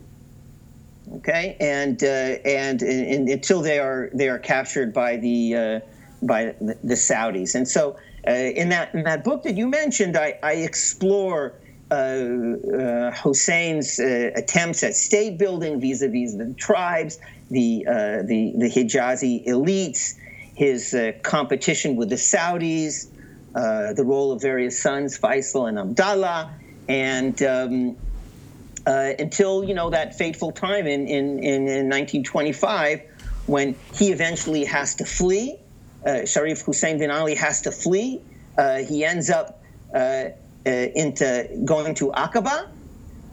okay, 1.17 1.57
and 1.61 2.03
uh, 2.03 2.07
and, 2.07 2.83
until 2.83 3.61
they 3.61 3.79
are 3.79 4.11
they 4.12 4.29
are 4.29 4.38
captured 4.38 4.93
by 4.93 5.17
the 5.17 5.55
uh, 5.55 5.81
by 6.23 6.55
the, 6.61 6.79
the, 6.83 6.95
Saudis, 6.95 7.55
and 7.55 7.67
so 7.67 7.97
uh, 8.27 8.31
in 8.33 8.69
that 8.71 8.95
in 8.95 9.05
that 9.05 9.25
book 9.25 9.43
that 9.45 9.57
you 9.57 9.69
mentioned, 9.69 10.17
I, 10.17 10.38
I 10.43 10.53
explore. 10.55 11.55
Uh, 11.91 11.95
uh, 11.95 13.11
Hussein's 13.12 13.99
uh, 13.99 14.31
attempts 14.37 14.83
at 14.83 14.95
state 14.95 15.38
building 15.38 15.81
vis-a-vis 15.81 16.35
the 16.35 16.53
tribes, 16.59 17.19
the 17.50 17.83
the 18.27 18.53
the 18.59 18.69
Hijazi 18.69 19.47
elites, 19.47 20.12
his 20.55 20.95
competition 21.23 21.97
with 21.97 22.11
the 22.11 22.17
Saudis, 22.17 23.09
the 23.55 24.05
role 24.05 24.33
of 24.33 24.43
various 24.43 24.79
sons, 24.79 25.19
Faisal 25.19 25.67
and 25.67 25.79
Abdallah, 25.79 26.53
and 26.91 27.43
um, 27.43 27.97
uh, 28.88 29.12
until 29.18 29.62
you 29.62 29.75
know 29.75 29.90
that 29.90 30.16
fateful 30.16 30.50
time 30.50 30.87
in, 30.87 31.07
in, 31.07 31.38
in, 31.40 31.68
in 31.68 31.88
1925 31.90 33.02
when 33.47 33.75
he 33.95 34.11
eventually 34.11 34.64
has 34.64 34.95
to 34.95 35.04
flee. 35.04 35.59
Uh, 36.07 36.25
Sharif 36.25 36.62
Hussein 36.62 36.99
bin 36.99 37.11
Ali 37.11 37.35
has 37.35 37.61
to 37.62 37.71
flee. 37.71 38.23
Uh, 38.57 38.78
he 38.78 39.04
ends 39.04 39.28
up 39.28 39.62
uh, 39.95 39.99
uh, 39.99 40.30
into 40.64 41.49
going 41.66 41.95
to 41.97 42.12
Aqaba, 42.12 42.68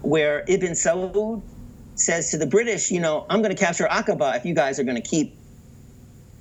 where 0.02 0.44
Ibn 0.48 0.72
Saud 0.74 1.42
says 1.96 2.32
to 2.32 2.38
the 2.38 2.48
British, 2.48 2.92
you 2.92 3.00
know, 3.00 3.26
I'm 3.30 3.42
going 3.42 3.56
to 3.56 3.62
capture 3.62 3.88
Aqaba 3.88 4.36
if 4.36 4.46
you 4.46 4.54
guys 4.54 4.78
are 4.80 4.84
going 4.84 5.02
to 5.02 5.10
keep 5.10 5.38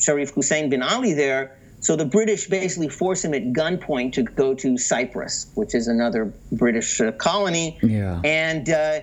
Sharif 0.00 0.30
Hussein 0.30 0.71
bin 0.71 0.83
Ali 0.83 1.12
there. 1.12 1.56
So 1.85 1.97
the 1.97 2.07
British 2.07 2.47
basically 2.47 2.88
force 2.88 3.23
him 3.23 3.35
at 3.35 3.53
gunpoint 3.53 4.14
to 4.14 4.23
go 4.23 4.55
to 4.55 4.79
Cyprus, 4.79 5.50
which 5.55 5.75
is 5.75 5.87
another 5.87 6.33
British 6.50 6.99
uh, 6.99 7.12
colony. 7.12 7.79
Yeah. 7.83 8.23
And 8.25 8.71
uh, 8.71 9.00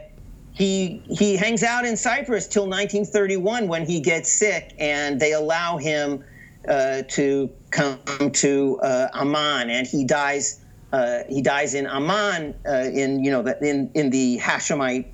he 0.53 1.03
he 1.07 1.35
hangs 1.35 1.61
out 1.61 1.85
in 1.85 1.95
Cyprus 1.95 2.47
till 2.47 2.63
1931 2.63 3.67
when 3.67 3.85
he 3.85 3.99
gets 3.99 4.31
sick, 4.31 4.73
and 4.79 5.19
they 5.19 5.33
allow 5.33 5.77
him 5.77 6.23
uh, 6.67 7.03
to 7.09 7.51
come 7.69 7.99
to 8.31 8.79
uh, 8.81 9.09
Amman, 9.13 9.69
and 9.69 9.85
he 9.85 10.03
dies. 10.03 10.59
Uh, 10.91 11.19
he 11.29 11.43
dies 11.43 11.75
in 11.75 11.85
Amman, 11.85 12.55
uh, 12.67 12.89
in 12.91 13.23
you 13.23 13.29
know 13.29 13.43
the, 13.43 13.63
in 13.63 13.91
in 13.93 14.09
the 14.09 14.39
Hashemite 14.39 15.05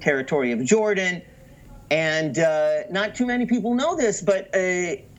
territory 0.00 0.52
of 0.52 0.64
Jordan. 0.64 1.20
And 1.90 2.38
not 2.90 3.14
too 3.14 3.26
many 3.26 3.44
people 3.44 3.74
know 3.74 3.96
this, 3.96 4.22
but 4.22 4.48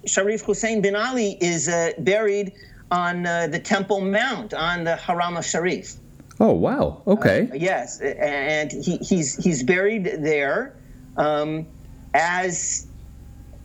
Sharif 0.05 0.41
Hussein 0.41 0.81
bin 0.81 0.95
Ali 0.95 1.37
is 1.39 1.67
uh, 1.67 1.91
buried 1.99 2.53
on 2.91 3.25
uh, 3.25 3.47
the 3.47 3.59
Temple 3.59 4.01
Mount 4.01 4.53
on 4.53 4.83
the 4.83 4.95
Haram 4.95 5.35
al 5.35 5.41
Sharif. 5.41 5.95
Oh 6.39 6.51
wow! 6.51 7.01
Okay. 7.07 7.49
Uh, 7.51 7.55
yes, 7.55 8.01
and 8.01 8.71
he, 8.71 8.97
he's 8.97 9.35
he's 9.43 9.63
buried 9.63 10.05
there 10.19 10.75
um, 11.17 11.67
as 12.13 12.87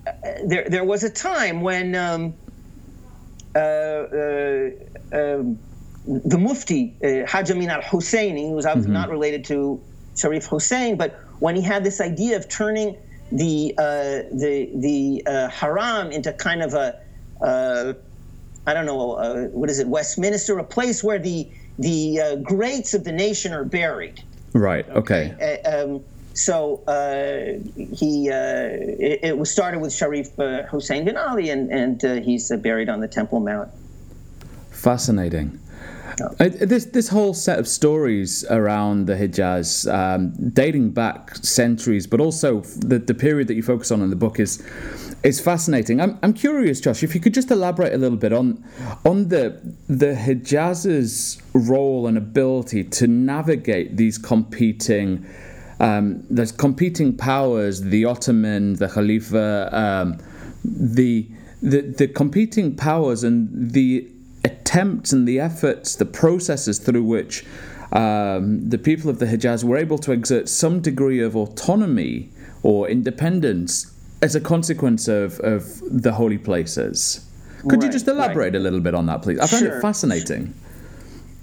uh, 0.06 0.12
there 0.44 0.68
there 0.68 0.84
was 0.84 1.02
a 1.02 1.10
time 1.10 1.60
when 1.60 1.94
um, 1.94 2.34
uh, 3.54 3.58
uh, 3.58 4.70
um, 5.12 5.58
the 6.06 6.38
Mufti 6.38 6.94
uh, 7.02 7.26
Haj 7.26 7.50
Amin 7.50 7.70
al 7.70 7.82
Husseini, 7.82 8.48
who 8.48 8.54
was 8.54 8.66
mm-hmm. 8.66 8.92
not 8.92 9.10
related 9.10 9.44
to 9.46 9.80
Sharif 10.16 10.46
Hussein, 10.46 10.96
but 10.96 11.18
when 11.40 11.56
he 11.56 11.62
had 11.62 11.84
this 11.84 12.00
idea 12.00 12.36
of 12.36 12.48
turning 12.48 12.96
the 13.32 13.74
uh, 13.76 14.28
the 14.32 14.70
the 14.74 15.22
uh, 15.26 15.48
haram 15.48 16.10
into 16.10 16.32
kind 16.32 16.62
of 16.62 16.74
a 16.74 16.98
uh, 17.40 17.94
I 18.66 18.74
don't 18.74 18.86
know 18.86 19.12
uh, 19.12 19.44
what 19.46 19.70
is 19.70 19.78
it 19.78 19.88
Westminster, 19.88 20.58
a 20.58 20.64
place 20.64 21.02
where 21.04 21.18
the 21.18 21.48
the 21.78 22.20
uh, 22.20 22.36
greats 22.36 22.94
of 22.94 23.04
the 23.04 23.12
nation 23.12 23.52
are 23.52 23.64
buried. 23.64 24.22
Right. 24.52 24.88
Okay. 24.90 25.32
okay. 25.34 25.62
Uh, 25.64 25.84
um, 25.84 26.04
so 26.34 26.82
he 27.74 28.28
it, 28.28 29.20
it, 29.24 29.38
was 29.38 29.50
started 29.50 29.80
with 29.80 29.92
Sharif 29.92 30.30
Hussein 30.70 31.04
bin 31.04 31.16
Ali, 31.16 31.50
and 31.50 31.70
and 31.70 32.24
he's 32.24 32.50
buried 32.56 32.88
on 32.88 33.00
the 33.00 33.08
Temple 33.08 33.40
Mount. 33.40 33.70
Fascinating. 34.70 35.58
This 36.38 36.86
this 36.86 37.08
whole 37.08 37.34
set 37.34 37.58
of 37.58 37.68
stories 37.68 38.44
around 38.50 39.06
the 39.06 39.14
Hijaz, 39.14 39.92
um, 39.92 40.32
dating 40.52 40.90
back 40.90 41.36
centuries, 41.36 42.06
but 42.06 42.20
also 42.20 42.60
the, 42.60 42.98
the 42.98 43.14
period 43.14 43.48
that 43.48 43.54
you 43.54 43.62
focus 43.62 43.90
on 43.90 44.02
in 44.02 44.10
the 44.10 44.16
book 44.16 44.40
is 44.40 44.62
is 45.22 45.40
fascinating. 45.40 46.00
I'm, 46.00 46.18
I'm 46.22 46.32
curious, 46.32 46.80
Josh, 46.80 47.02
if 47.02 47.14
you 47.14 47.20
could 47.20 47.34
just 47.34 47.50
elaborate 47.50 47.92
a 47.92 47.98
little 47.98 48.18
bit 48.18 48.32
on 48.32 48.64
on 49.04 49.28
the 49.28 49.60
the 49.88 50.14
Hijaz's 50.14 51.42
role 51.54 52.06
and 52.06 52.16
ability 52.16 52.84
to 52.84 53.06
navigate 53.06 53.96
these 53.96 54.18
competing 54.18 55.26
um, 55.80 56.24
there's 56.28 56.52
competing 56.52 57.16
powers, 57.16 57.80
the 57.82 58.04
Ottoman, 58.04 58.74
the 58.74 58.88
Khalifa, 58.88 59.68
um, 59.72 60.18
the, 60.64 61.30
the 61.62 61.82
the 61.82 62.08
competing 62.08 62.74
powers 62.74 63.22
and 63.22 63.70
the 63.70 64.10
attempts 64.68 65.12
and 65.12 65.26
the 65.26 65.40
efforts, 65.40 65.96
the 65.96 66.04
processes 66.04 66.78
through 66.78 67.04
which 67.04 67.44
um, 67.92 68.68
the 68.68 68.76
people 68.76 69.08
of 69.08 69.18
the 69.18 69.24
Hijaz 69.24 69.64
were 69.64 69.78
able 69.78 69.98
to 69.98 70.12
exert 70.12 70.48
some 70.48 70.80
degree 70.80 71.20
of 71.20 71.34
autonomy 71.34 72.28
or 72.62 72.88
independence 72.88 73.92
as 74.20 74.34
a 74.34 74.40
consequence 74.40 75.08
of, 75.08 75.40
of 75.40 75.80
the 75.84 76.12
holy 76.12 76.36
places. 76.36 77.24
Could 77.62 77.72
right, 77.72 77.84
you 77.84 77.88
just 77.88 78.06
elaborate 78.06 78.52
right. 78.52 78.54
a 78.56 78.58
little 78.58 78.80
bit 78.80 78.94
on 78.94 79.06
that, 79.06 79.22
please? 79.22 79.38
I 79.38 79.46
find 79.46 79.64
sure. 79.64 79.78
it 79.78 79.80
fascinating. 79.80 80.54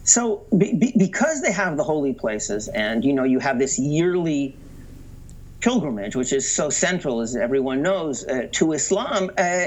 So, 0.03 0.45
be, 0.55 0.75
be, 0.75 0.93
because 0.95 1.41
they 1.41 1.51
have 1.51 1.77
the 1.77 1.83
holy 1.83 2.13
places, 2.13 2.67
and 2.67 3.03
you 3.03 3.11
know, 3.11 3.23
you 3.23 3.39
have 3.39 3.57
this 3.57 3.79
yearly 3.79 4.55
pilgrimage, 5.61 6.15
which 6.15 6.31
is 6.31 6.47
so 6.47 6.69
central, 6.69 7.21
as 7.21 7.35
everyone 7.35 7.81
knows, 7.81 8.23
uh, 8.27 8.47
to 8.51 8.73
Islam, 8.73 9.31
uh, 9.37 9.65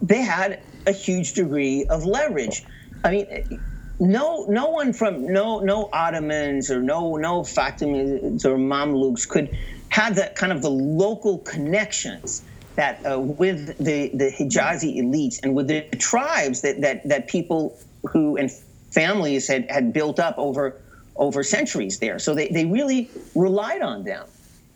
they 0.00 0.22
had 0.22 0.60
a 0.86 0.92
huge 0.92 1.32
degree 1.32 1.84
of 1.86 2.04
leverage. 2.04 2.62
I 3.04 3.10
mean, 3.10 3.60
no, 4.00 4.46
no 4.48 4.70
one 4.70 4.92
from 4.92 5.30
no 5.32 5.60
no 5.60 5.88
Ottomans 5.92 6.70
or 6.70 6.82
no 6.82 7.16
no 7.16 7.42
Fatimids 7.42 8.44
or 8.44 8.56
Mamluks 8.56 9.28
could 9.28 9.56
have 9.90 10.16
that 10.16 10.34
kind 10.34 10.50
of 10.50 10.62
the 10.62 10.70
local 10.70 11.38
connections 11.38 12.42
that 12.76 13.04
uh, 13.06 13.20
with 13.20 13.78
the 13.78 14.10
the 14.14 14.32
Hijazi 14.32 14.96
elites 14.96 15.38
and 15.42 15.54
with 15.54 15.68
the 15.68 15.82
tribes 15.98 16.62
that 16.62 16.80
that 16.80 17.06
that 17.08 17.28
people 17.28 17.78
who 18.10 18.36
and 18.36 18.50
families 18.90 19.46
had 19.46 19.70
had 19.70 19.92
built 19.92 20.18
up 20.18 20.34
over 20.38 20.80
over 21.16 21.44
centuries 21.44 21.98
there. 21.98 22.18
So 22.18 22.34
they, 22.34 22.48
they 22.48 22.64
really 22.64 23.10
relied 23.34 23.82
on 23.82 24.02
them, 24.04 24.26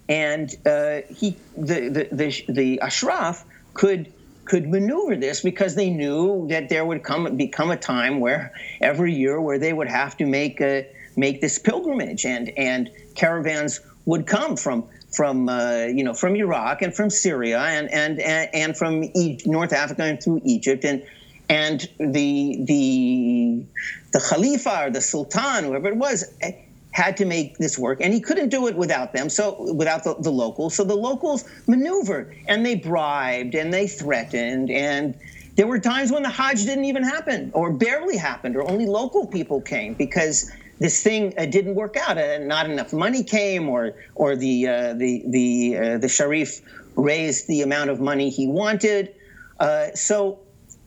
and 0.09 0.55
uh, 0.67 1.01
he 1.09 1.37
the 1.57 1.89
the 1.89 2.09
the, 2.13 2.45
the 2.49 2.81
Ashraf 2.81 3.45
could 3.75 4.13
could 4.49 4.69
maneuver 4.69 5.17
this 5.17 5.41
because 5.43 5.75
they 5.75 5.91
knew 5.91 6.47
that 6.49 6.69
there 6.69 6.85
would 6.85 7.03
come 7.03 7.37
become 7.37 7.71
a 7.71 7.77
time 7.77 8.21
where 8.21 8.53
every 8.81 9.13
year 9.13 9.41
where 9.41 9.59
they 9.59 9.73
would 9.73 9.89
have 9.89 10.17
to 10.17 10.27
make 10.27 10.61
a, 10.61 10.87
make 11.17 11.41
this 11.41 11.59
pilgrimage 11.59 12.25
and 12.25 12.51
and 12.57 12.91
caravans 13.15 13.81
would 14.07 14.27
come 14.27 14.57
from 14.57 14.85
from 15.11 15.49
uh, 15.49 15.85
you 15.85 16.05
know 16.05 16.15
from 16.15 16.37
Iraq 16.37 16.83
and 16.83 16.95
from 16.95 17.11
Syria 17.11 17.61
and 17.61 17.91
and 17.91 18.21
and, 18.21 18.51
and 18.55 18.77
from 18.77 19.05
e- 19.05 19.39
North 19.47 19.73
Africa 19.73 20.03
and 20.05 20.23
through 20.23 20.41
Egypt. 20.45 20.85
And 20.85 21.03
and 21.49 21.89
the 21.99 22.59
the 22.65 23.65
the 24.13 24.21
Khalifa 24.21 24.87
or 24.87 24.91
the 24.91 25.01
Sultan 25.01 25.65
whoever 25.65 25.89
it 25.89 25.97
was 25.97 26.25
had 26.93 27.17
to 27.19 27.25
make 27.25 27.59
this 27.59 27.79
work, 27.79 28.01
and 28.01 28.13
he 28.13 28.21
couldn't 28.21 28.49
do 28.49 28.67
it 28.67 28.77
without 28.77 29.13
them. 29.13 29.29
So 29.29 29.73
without 29.73 30.05
the, 30.05 30.15
the 30.15 30.31
locals, 30.31 30.75
so 30.75 30.85
the 30.85 30.97
locals 30.97 31.45
maneuvered 31.67 32.35
and 32.49 32.65
they 32.65 32.75
bribed 32.75 33.55
and 33.55 33.73
they 33.73 33.87
threatened, 33.87 34.71
and 34.71 35.15
there 35.57 35.67
were 35.67 35.79
times 35.79 36.11
when 36.13 36.23
the 36.23 36.31
Hajj 36.31 36.65
didn't 36.65 36.85
even 36.87 37.03
happen, 37.03 37.51
or 37.53 37.73
barely 37.73 38.17
happened, 38.17 38.57
or 38.57 38.69
only 38.69 38.87
local 38.87 39.27
people 39.27 39.61
came 39.61 39.95
because 39.95 40.51
this 40.79 41.03
thing 41.03 41.35
uh, 41.37 41.47
didn't 41.47 41.75
work 41.75 41.97
out, 41.97 42.17
and 42.17 42.45
uh, 42.45 42.47
not 42.47 42.71
enough 42.71 42.93
money 42.93 43.23
came, 43.25 43.69
or 43.69 43.95
or 44.15 44.37
the 44.37 44.69
uh, 44.69 44.95
the 44.95 45.25
the 45.27 45.77
uh, 45.77 45.99
the 45.99 46.09
Sharif 46.09 46.61
raised 46.99 47.49
the 47.49 47.63
amount 47.63 47.91
of 47.91 48.01
money 48.01 48.29
he 48.31 48.47
wanted. 48.47 49.15
Uh, 49.61 49.89
so, 49.95 50.41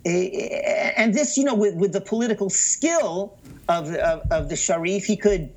eh, 0.06 0.92
and 0.98 1.14
this, 1.14 1.38
you 1.38 1.44
know, 1.44 1.56
with, 1.56 1.76
with 1.76 1.94
the 1.94 2.02
political 2.02 2.50
skill 2.50 3.38
of, 3.70 3.94
of, 3.96 4.22
of 4.32 4.50
the 4.50 4.56
Sharif, 4.56 5.06
he 5.06 5.16
could 5.16 5.50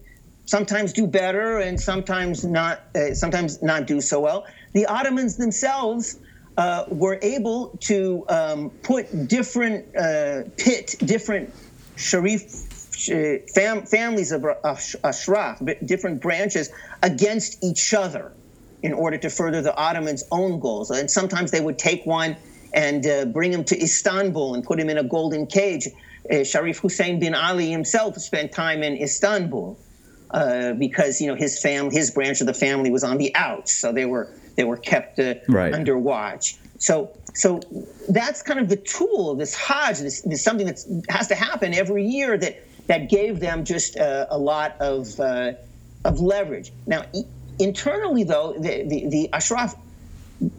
sometimes 0.47 0.93
do 0.93 1.07
better 1.07 1.59
and 1.59 1.81
sometimes 1.81 2.45
not 2.45 2.81
uh, 2.95 3.15
sometimes 3.15 3.63
not 3.63 3.87
do 3.87 4.01
so 4.01 4.21
well. 4.21 4.45
The 4.75 4.87
Ottomans 4.87 5.37
themselves 5.37 6.17
uh, 6.57 6.85
were 6.89 7.19
able 7.23 7.79
to 7.85 8.25
um, 8.29 8.71
put 8.83 9.29
different 9.29 9.87
uh, 9.97 10.43
pit 10.57 10.95
different 11.05 11.55
Sharif 11.97 12.43
uh, 13.11 13.39
fam- 13.55 13.87
families 13.87 14.33
of 14.33 14.45
Ashraf, 15.03 15.61
different 15.85 16.21
branches 16.21 16.71
against 17.03 17.63
each 17.63 17.93
other 17.95 18.37
in 18.83 18.93
order 18.93 19.17
to 19.19 19.31
further 19.31 19.63
the 19.63 19.75
Ottomans' 19.77 20.25
own 20.31 20.61
goals. 20.61 20.91
And 20.91 21.11
sometimes 21.11 21.51
they 21.51 21.61
would 21.61 21.79
take 21.79 22.05
one 22.05 22.37
and 22.75 23.07
uh, 23.07 23.25
bring 23.27 23.53
him 23.53 23.65
to 23.65 23.83
Istanbul 23.83 24.55
and 24.55 24.63
put 24.65 24.79
him 24.79 24.91
in 24.91 24.99
a 24.99 25.05
golden 25.05 25.47
cage. 25.47 25.89
Uh, 26.31 26.45
Sharif 26.45 26.79
Hussein 26.79 27.19
bin 27.19 27.35
Ali 27.35 27.71
himself 27.71 28.17
spent 28.17 28.53
time 28.53 28.83
in 28.83 28.97
Istanbul 28.97 29.79
uh, 30.35 30.75
because 30.75 31.21
you 31.21 31.27
know 31.27 31.35
his 31.35 31.61
fam 31.61 31.91
his 31.91 32.11
branch 32.11 32.41
of 32.41 32.47
the 32.47 32.55
family 32.55 32.91
was 32.91 33.05
on 33.05 33.17
the 33.19 33.35
outs, 33.35 33.73
so 33.75 33.93
they 33.93 34.05
were 34.05 34.29
they 34.57 34.65
were 34.65 34.77
kept 34.77 35.19
uh, 35.19 35.35
right. 35.49 35.73
under 35.73 35.97
watch. 35.97 36.57
So 36.79 37.11
so 37.35 37.61
that's 38.09 38.43
kind 38.43 38.61
of 38.61 38.69
the 38.69 38.77
tool 38.77 39.31
of 39.31 39.39
this 39.39 39.55
Hajj. 39.55 40.01
This, 40.01 40.21
this 40.23 40.41
is 40.41 40.45
something 40.45 40.67
that 40.67 40.81
has 41.09 41.29
to 41.29 41.35
happen 41.35 41.73
every 41.73 42.05
year 42.07 42.37
that 42.37 42.63
that 42.87 43.09
gave 43.09 43.41
them 43.41 43.65
just 43.65 43.97
uh, 43.97 44.27
a 44.29 44.39
lot 44.39 44.77
of 44.81 45.19
uh, 45.19 45.53
of 46.05 46.21
leverage. 46.21 46.73
Now 46.87 47.05
internally, 47.59 48.25
though, 48.25 48.55
the, 48.55 48.83
the, 48.87 49.09
the 49.09 49.33
Ashraf 49.33 49.77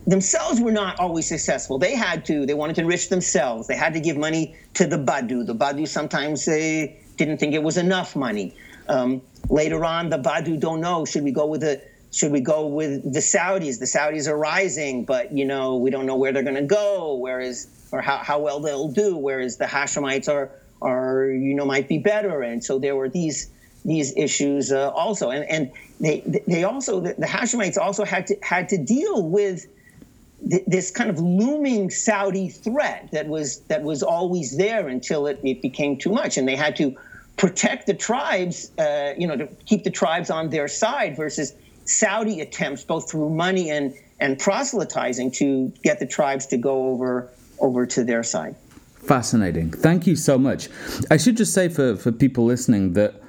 themselves 0.07 0.61
were 0.61 0.71
not 0.71 0.99
always 0.99 1.27
successful. 1.27 1.77
They 1.77 1.95
had 1.95 2.25
to, 2.25 2.45
they 2.45 2.53
wanted 2.53 2.75
to 2.77 2.81
enrich 2.81 3.09
themselves. 3.09 3.67
They 3.67 3.75
had 3.75 3.93
to 3.93 3.99
give 3.99 4.17
money 4.17 4.55
to 4.75 4.87
the 4.87 4.97
Badu. 4.97 5.45
The 5.45 5.55
Badu 5.55 5.87
sometimes 5.87 6.45
they 6.45 6.99
didn't 7.17 7.37
think 7.37 7.53
it 7.53 7.63
was 7.63 7.77
enough 7.77 8.15
money. 8.15 8.55
Um, 8.87 9.21
later 9.49 9.83
on, 9.83 10.09
the 10.09 10.17
Badu 10.17 10.59
don't 10.59 10.81
know 10.81 11.05
should 11.05 11.23
we 11.23 11.31
go 11.31 11.45
with 11.45 11.61
the 11.61 11.81
should 12.11 12.31
we 12.31 12.39
go 12.39 12.67
with 12.67 13.11
the 13.11 13.19
Saudis? 13.19 13.79
The 13.79 13.85
Saudis 13.85 14.27
are 14.27 14.37
rising, 14.37 15.03
but 15.03 15.33
you 15.33 15.45
know 15.45 15.75
we 15.75 15.89
don't 15.89 16.05
know 16.05 16.15
where 16.15 16.31
they're 16.31 16.43
going 16.43 16.55
to 16.55 16.61
go. 16.61 17.15
Whereas 17.15 17.67
or 17.91 18.01
how, 18.01 18.17
how 18.17 18.39
well 18.39 18.59
they'll 18.59 18.89
do. 18.89 19.17
Whereas 19.17 19.57
the 19.57 19.65
Hashemites 19.65 20.29
are 20.29 20.51
are 20.81 21.27
you 21.27 21.53
know 21.53 21.65
might 21.65 21.87
be 21.87 21.97
better, 21.97 22.41
and 22.41 22.63
so 22.63 22.79
there 22.79 22.95
were 22.95 23.09
these 23.09 23.49
these 23.83 24.15
issues 24.17 24.71
uh, 24.71 24.89
also, 24.89 25.29
and 25.29 25.45
and 25.45 25.71
they 25.99 26.21
they 26.47 26.63
also 26.63 26.99
the, 26.99 27.13
the 27.17 27.27
Hashemites 27.27 27.77
also 27.77 28.05
had 28.05 28.27
to 28.27 28.37
had 28.41 28.69
to 28.69 28.77
deal 28.77 29.27
with 29.27 29.67
this 30.67 30.91
kind 30.91 31.09
of 31.09 31.17
looming 31.19 31.89
Saudi 31.89 32.49
threat 32.49 33.09
that 33.11 33.27
was 33.27 33.59
that 33.61 33.83
was 33.83 34.03
always 34.03 34.57
there 34.57 34.87
until 34.87 35.27
it, 35.27 35.39
it 35.43 35.61
became 35.61 35.97
too 35.97 36.11
much, 36.11 36.37
and 36.37 36.47
they 36.47 36.55
had 36.55 36.75
to 36.77 36.95
protect 37.37 37.87
the 37.87 37.93
tribes, 37.93 38.71
uh, 38.77 39.13
you 39.17 39.27
know, 39.27 39.35
to 39.35 39.47
keep 39.65 39.83
the 39.83 39.89
tribes 39.89 40.29
on 40.29 40.49
their 40.49 40.67
side 40.67 41.15
versus 41.15 41.53
Saudi 41.85 42.41
attempts, 42.41 42.83
both 42.83 43.11
through 43.11 43.29
money 43.29 43.69
and, 43.69 43.93
and 44.19 44.39
proselytizing, 44.39 45.31
to 45.31 45.71
get 45.83 45.99
the 45.99 46.05
tribes 46.05 46.47
to 46.47 46.57
go 46.57 46.87
over 46.87 47.29
over 47.59 47.85
to 47.85 48.03
their 48.03 48.23
side. 48.23 48.55
Fascinating. 48.95 49.71
Thank 49.71 50.07
you 50.07 50.15
so 50.15 50.37
much. 50.37 50.67
I 51.09 51.15
should 51.15 51.37
just 51.37 51.53
say 51.53 51.69
for, 51.69 51.95
for 51.95 52.11
people 52.11 52.45
listening 52.45 52.93
that 52.93 53.21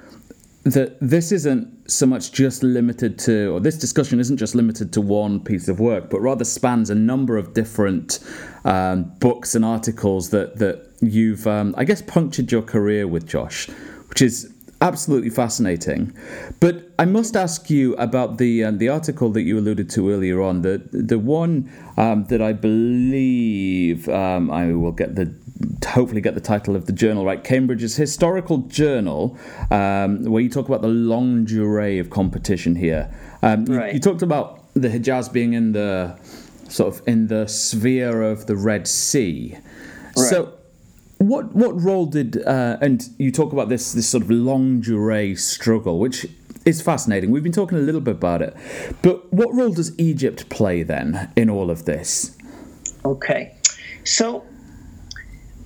that 0.63 0.97
this 0.99 1.31
isn't 1.31 1.89
so 1.89 2.05
much 2.05 2.33
just 2.33 2.61
limited 2.61 3.17
to, 3.17 3.53
or 3.53 3.61
this 3.61 3.77
discussion 3.77 4.19
isn't 4.19 4.35
just 4.35 4.53
limited 4.53 4.91
to 4.91 4.99
one 4.99 5.39
piece 5.39 5.69
of 5.69 5.79
work, 5.79 6.09
but 6.09 6.19
rather 6.19 6.43
spans 6.43 6.89
a 6.89 6.95
number 6.95 7.37
of 7.37 7.53
different 7.53 8.19
um, 8.65 9.03
books 9.19 9.55
and 9.55 9.63
articles 9.63 10.29
that 10.31 10.57
that 10.57 10.85
you've, 10.99 11.45
um, 11.47 11.73
I 11.77 11.83
guess, 11.85 12.01
punctured 12.01 12.51
your 12.51 12.63
career 12.63 13.07
with, 13.07 13.27
Josh 13.27 13.69
which 14.17 14.23
is 14.23 14.51
absolutely 14.81 15.29
fascinating. 15.29 16.11
But 16.59 16.89
I 16.97 17.05
must 17.05 17.35
ask 17.35 17.69
you 17.69 17.93
about 17.97 18.39
the 18.39 18.63
um, 18.63 18.79
the 18.79 18.89
article 18.89 19.29
that 19.33 19.43
you 19.43 19.59
alluded 19.59 19.91
to 19.91 20.09
earlier 20.09 20.41
on. 20.41 20.63
The 20.63 20.81
the 20.91 21.19
one 21.19 21.71
um, 21.97 22.25
that 22.25 22.41
I 22.41 22.53
believe 22.53 24.09
um, 24.09 24.49
I 24.49 24.73
will 24.73 24.91
get 24.91 25.13
the 25.13 25.31
hopefully 25.85 26.21
get 26.21 26.33
the 26.33 26.41
title 26.41 26.75
of 26.75 26.87
the 26.87 26.93
journal 26.93 27.25
right. 27.25 27.43
Cambridge's 27.43 27.95
historical 27.95 28.57
journal, 28.69 29.37
um, 29.69 30.23
where 30.23 30.41
you 30.41 30.49
talk 30.49 30.67
about 30.67 30.81
the 30.81 30.87
longue 30.87 31.45
durée 31.45 31.99
of 31.99 32.09
competition 32.09 32.75
here. 32.75 33.13
Um, 33.43 33.65
right. 33.65 33.89
You, 33.89 33.93
you 33.93 33.99
talked 33.99 34.23
about 34.23 34.63
the 34.73 34.89
Hijaz 34.89 35.31
being 35.31 35.53
in 35.53 35.73
the 35.73 36.17
sort 36.69 36.91
of 36.91 37.07
in 37.07 37.27
the 37.27 37.45
sphere 37.47 38.23
of 38.23 38.47
the 38.47 38.55
Red 38.55 38.87
Sea. 38.87 39.57
Right. 40.15 40.25
So 40.27 40.56
what 41.17 41.55
what 41.55 41.81
role 41.81 42.05
did 42.05 42.43
uh, 42.45 42.77
and 42.81 43.09
you 43.17 43.31
talk 43.31 43.51
about 43.53 43.69
this 43.69 43.93
this 43.93 44.07
sort 44.07 44.23
of 44.23 44.31
longue 44.31 44.83
durée 44.83 45.37
struggle, 45.37 45.99
which 45.99 46.25
is 46.65 46.81
fascinating. 46.81 47.31
We've 47.31 47.43
been 47.43 47.51
talking 47.51 47.77
a 47.77 47.81
little 47.81 48.01
bit 48.01 48.15
about 48.15 48.41
it, 48.41 48.55
but 49.01 49.31
what 49.33 49.53
role 49.53 49.71
does 49.71 49.97
Egypt 49.97 50.49
play 50.49 50.83
then 50.83 51.31
in 51.35 51.49
all 51.49 51.71
of 51.71 51.85
this? 51.85 52.37
Okay, 53.05 53.55
so 54.03 54.45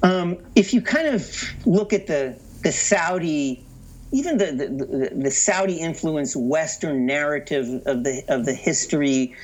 um, 0.03 0.37
if 0.55 0.73
you 0.73 0.81
kind 0.81 1.07
of 1.07 1.53
look 1.65 1.91
at 1.91 2.07
the 2.07 2.37
the 2.63 2.71
Saudi, 2.71 3.65
even 4.11 4.37
the, 4.37 4.45
the, 4.51 5.15
the 5.15 5.31
Saudi 5.31 5.79
influenced 5.79 6.35
Western 6.35 7.05
narrative 7.05 7.67
of 7.85 8.03
the 8.03 8.23
of 8.27 8.45
the 8.45 8.53
history 8.53 9.35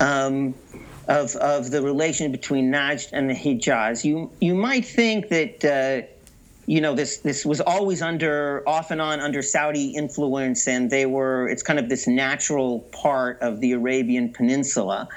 um, 0.00 0.54
of 1.08 1.36
of 1.36 1.70
the 1.70 1.82
relation 1.82 2.32
between 2.32 2.72
Najd 2.72 3.10
and 3.12 3.30
the 3.30 3.34
Hijaz. 3.34 4.04
You 4.04 4.30
you 4.40 4.54
might 4.54 4.84
think 4.84 5.28
that. 5.28 5.64
Uh, 5.64 6.06
you 6.68 6.80
know 6.80 6.96
this 6.96 7.18
this 7.18 7.46
was 7.46 7.60
always 7.60 8.02
under 8.02 8.68
off 8.68 8.90
and 8.90 9.00
on 9.00 9.20
under 9.20 9.40
Saudi 9.40 9.90
influence, 9.90 10.66
and 10.66 10.90
they 10.90 11.06
were 11.06 11.48
it's 11.48 11.62
kind 11.62 11.78
of 11.78 11.88
this 11.88 12.08
natural 12.08 12.80
part 12.90 13.40
of 13.40 13.60
the 13.60 13.70
Arabian 13.70 14.32
Peninsula. 14.32 15.08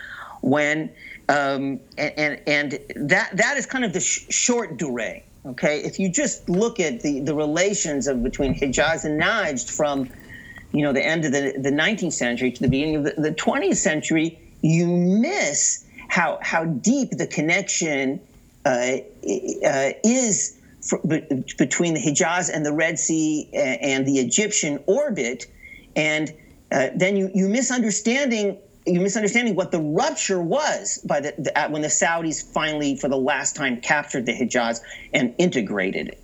When 0.41 0.91
um, 1.30 1.80
and 1.97 2.41
and 2.47 2.80
that 2.95 3.36
that 3.36 3.58
is 3.58 3.65
kind 3.65 3.86
of 3.86 3.93
the 3.93 3.99
sh- 3.99 4.25
short 4.30 4.78
durée. 4.78 5.23
Okay, 5.45 5.82
if 5.84 5.99
you 5.99 6.12
just 6.12 6.49
look 6.49 6.80
at 6.80 7.02
the, 7.02 7.21
the 7.21 7.34
relations 7.34 8.08
of 8.08 8.21
between 8.23 8.54
Hijaz 8.54 9.06
and 9.06 9.21
Najd 9.21 9.71
from, 9.71 10.10
you 10.73 10.84
know, 10.84 10.91
the 10.91 11.04
end 11.04 11.23
of 11.23 11.32
the, 11.32 11.54
the 11.58 11.69
19th 11.69 12.12
century 12.12 12.52
to 12.52 12.62
the 12.62 12.67
beginning 12.67 12.97
of 12.97 13.04
the, 13.06 13.13
the 13.17 13.32
20th 13.32 13.78
century, 13.78 14.38
you 14.62 14.88
miss 14.88 15.86
how 16.08 16.39
how 16.41 16.65
deep 16.65 17.12
the 17.12 17.28
connection 17.28 18.19
uh, 18.65 18.69
uh, 18.69 19.91
is 20.04 20.60
for, 20.82 21.00
between 21.58 21.93
the 21.93 22.02
Hijaz 22.02 22.50
and 22.54 22.65
the 22.65 22.74
Red 22.74 23.00
Sea 23.00 23.50
and 23.54 24.06
the 24.06 24.19
Egyptian 24.19 24.84
orbit, 24.86 25.45
and 25.95 26.34
uh, 26.72 26.88
then 26.95 27.15
you 27.15 27.32
you 27.34 27.48
misunderstanding 27.48 28.58
you're 28.86 29.04
misunderstanding 29.04 29.56
what 29.56 29.72
the 29.72 29.80
rupture 29.80 30.41
was 30.41 31.00
by 31.06 31.19
the, 31.19 31.34
the 31.38 31.69
when 31.69 31.82
the 31.82 31.89
Saudis 31.89 32.43
finally, 32.43 32.95
for 32.95 33.08
the 33.08 33.17
last 33.17 33.56
time, 33.56 33.82
captured 33.82 34.26
the 34.26 34.34
Hijaz 34.34 34.82
and 35.13 35.36
integrated 35.38 36.10
it. 36.10 36.24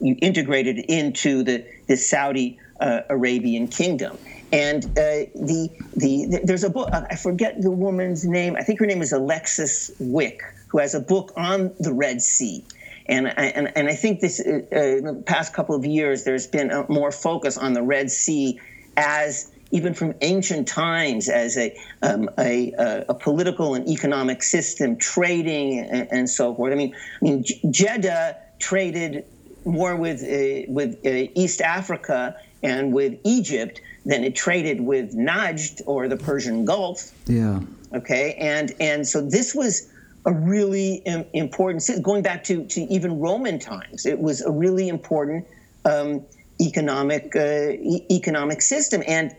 You 0.00 0.16
integrated 0.20 0.78
into 0.78 1.42
the 1.42 1.64
the 1.86 1.96
Saudi 1.96 2.58
uh, 2.80 3.02
Arabian 3.08 3.68
kingdom. 3.68 4.18
And 4.52 4.84
uh, 4.84 5.28
the, 5.34 5.70
the, 5.96 6.26
the 6.26 6.40
there's 6.44 6.64
a 6.64 6.70
book 6.70 6.88
I 6.92 7.16
forget 7.16 7.60
the 7.60 7.70
woman's 7.70 8.24
name. 8.24 8.56
I 8.56 8.62
think 8.62 8.80
her 8.80 8.86
name 8.86 9.02
is 9.02 9.12
Alexis 9.12 9.90
Wick, 9.98 10.42
who 10.68 10.78
has 10.78 10.94
a 10.94 11.00
book 11.00 11.32
on 11.36 11.74
the 11.78 11.92
Red 11.92 12.22
Sea. 12.22 12.64
And 13.06 13.28
I, 13.28 13.52
and, 13.54 13.72
and 13.76 13.88
I 13.88 13.94
think 13.94 14.20
this 14.20 14.40
uh, 14.40 14.60
in 14.72 15.04
the 15.04 15.22
past 15.26 15.54
couple 15.54 15.74
of 15.74 15.84
years, 15.84 16.24
there's 16.24 16.46
been 16.46 16.70
a 16.70 16.86
more 16.90 17.10
focus 17.10 17.56
on 17.56 17.72
the 17.72 17.82
Red 17.82 18.10
Sea 18.10 18.60
as 18.96 19.50
even 19.70 19.94
from 19.94 20.14
ancient 20.22 20.66
times 20.66 21.28
as 21.28 21.56
a, 21.58 21.76
um, 22.02 22.30
a, 22.38 22.72
a, 23.08 23.14
political 23.14 23.74
and 23.74 23.86
economic 23.88 24.42
system, 24.42 24.96
trading 24.96 25.78
and, 25.78 26.08
and, 26.10 26.30
so 26.30 26.54
forth. 26.54 26.72
I 26.72 26.76
mean, 26.76 26.94
I 27.20 27.24
mean, 27.24 27.44
Jeddah 27.70 28.36
traded 28.58 29.26
more 29.64 29.96
with 29.96 30.22
uh, 30.22 30.70
with 30.72 30.98
uh, 31.04 31.30
East 31.34 31.60
Africa 31.60 32.36
and 32.62 32.92
with 32.92 33.18
Egypt 33.24 33.80
than 34.04 34.24
it 34.24 34.34
traded 34.34 34.80
with 34.80 35.14
Najd 35.14 35.82
or 35.86 36.08
the 36.08 36.16
Persian 36.16 36.64
Gulf. 36.64 37.12
Yeah. 37.26 37.60
Okay, 37.94 38.34
and 38.34 38.72
and 38.80 39.06
so 39.06 39.20
this 39.20 39.54
was 39.54 39.88
a 40.26 40.32
really 40.32 41.02
important 41.32 41.88
going 42.02 42.22
back 42.22 42.44
to 42.44 42.64
to 42.66 42.80
even 42.82 43.18
Roman 43.20 43.58
times. 43.58 44.06
It 44.06 44.18
was 44.18 44.40
a 44.42 44.50
really 44.50 44.88
important. 44.88 45.46
Um, 45.84 46.24
economic 46.60 47.34
uh, 47.36 47.70
e- 47.70 48.04
economic 48.10 48.62
system. 48.62 49.02
And 49.06 49.34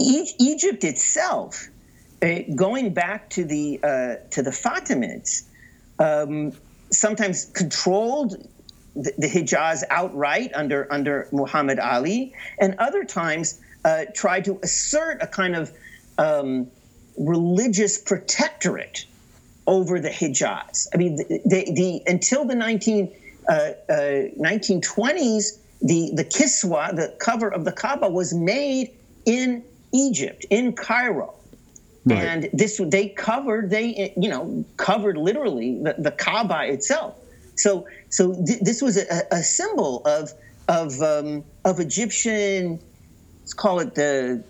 e- 0.00 0.30
Egypt 0.38 0.84
itself, 0.84 1.68
uh, 2.22 2.38
going 2.54 2.94
back 2.94 3.30
to 3.30 3.44
the 3.44 3.80
uh, 3.82 4.16
to 4.30 4.42
the 4.42 4.50
Fatimids, 4.50 5.42
um, 5.98 6.52
sometimes 6.90 7.46
controlled 7.46 8.48
the, 8.96 9.12
the, 9.18 9.28
Hijaz 9.28 9.84
outright 9.90 10.52
under 10.54 10.90
under 10.92 11.28
Muhammad 11.32 11.78
Ali, 11.78 12.34
and 12.58 12.74
other 12.78 13.04
times 13.04 13.60
uh, 13.84 14.06
tried 14.14 14.44
to 14.46 14.58
assert 14.62 15.22
a 15.22 15.26
kind 15.26 15.54
of 15.54 15.72
um, 16.18 16.68
religious 17.18 17.98
protectorate 17.98 19.06
over 19.66 20.00
the 20.00 20.10
Hijaz. 20.10 20.88
I 20.94 20.96
mean, 20.96 21.16
the, 21.16 21.40
the, 21.44 21.72
the 21.72 22.02
until 22.06 22.44
the 22.44 22.54
19, 22.54 23.12
1920s, 23.48 24.98
uh, 24.98 25.58
the, 25.82 26.10
the 26.14 26.24
kiswa, 26.24 26.94
the 26.94 27.14
cover 27.18 27.48
of 27.48 27.64
the 27.64 27.72
Kaaba, 27.72 28.08
was 28.08 28.32
made 28.32 28.92
in 29.24 29.64
Egypt, 29.92 30.46
in 30.50 30.72
Cairo. 30.72 31.34
Right. 32.04 32.22
And 32.22 32.48
this 32.52 32.80
they 32.84 33.08
covered 33.08 33.70
they 33.70 34.12
you 34.16 34.28
know 34.28 34.64
covered 34.76 35.16
literally 35.16 35.82
the, 35.82 35.96
the 35.98 36.12
Kaaba 36.12 36.72
itself. 36.72 37.16
So 37.56 37.86
so 38.10 38.34
th- 38.34 38.60
this 38.60 38.82
was 38.82 38.96
a, 38.96 39.22
a, 39.30 39.42
symbol 39.42 40.02
of 40.04 40.32
of 40.68 41.00
um, 41.02 41.44
of 41.64 41.80
Egyptian 41.80 42.80
let's 43.40 43.54
call 43.54 43.80
it 43.80 43.94
the 43.94 44.42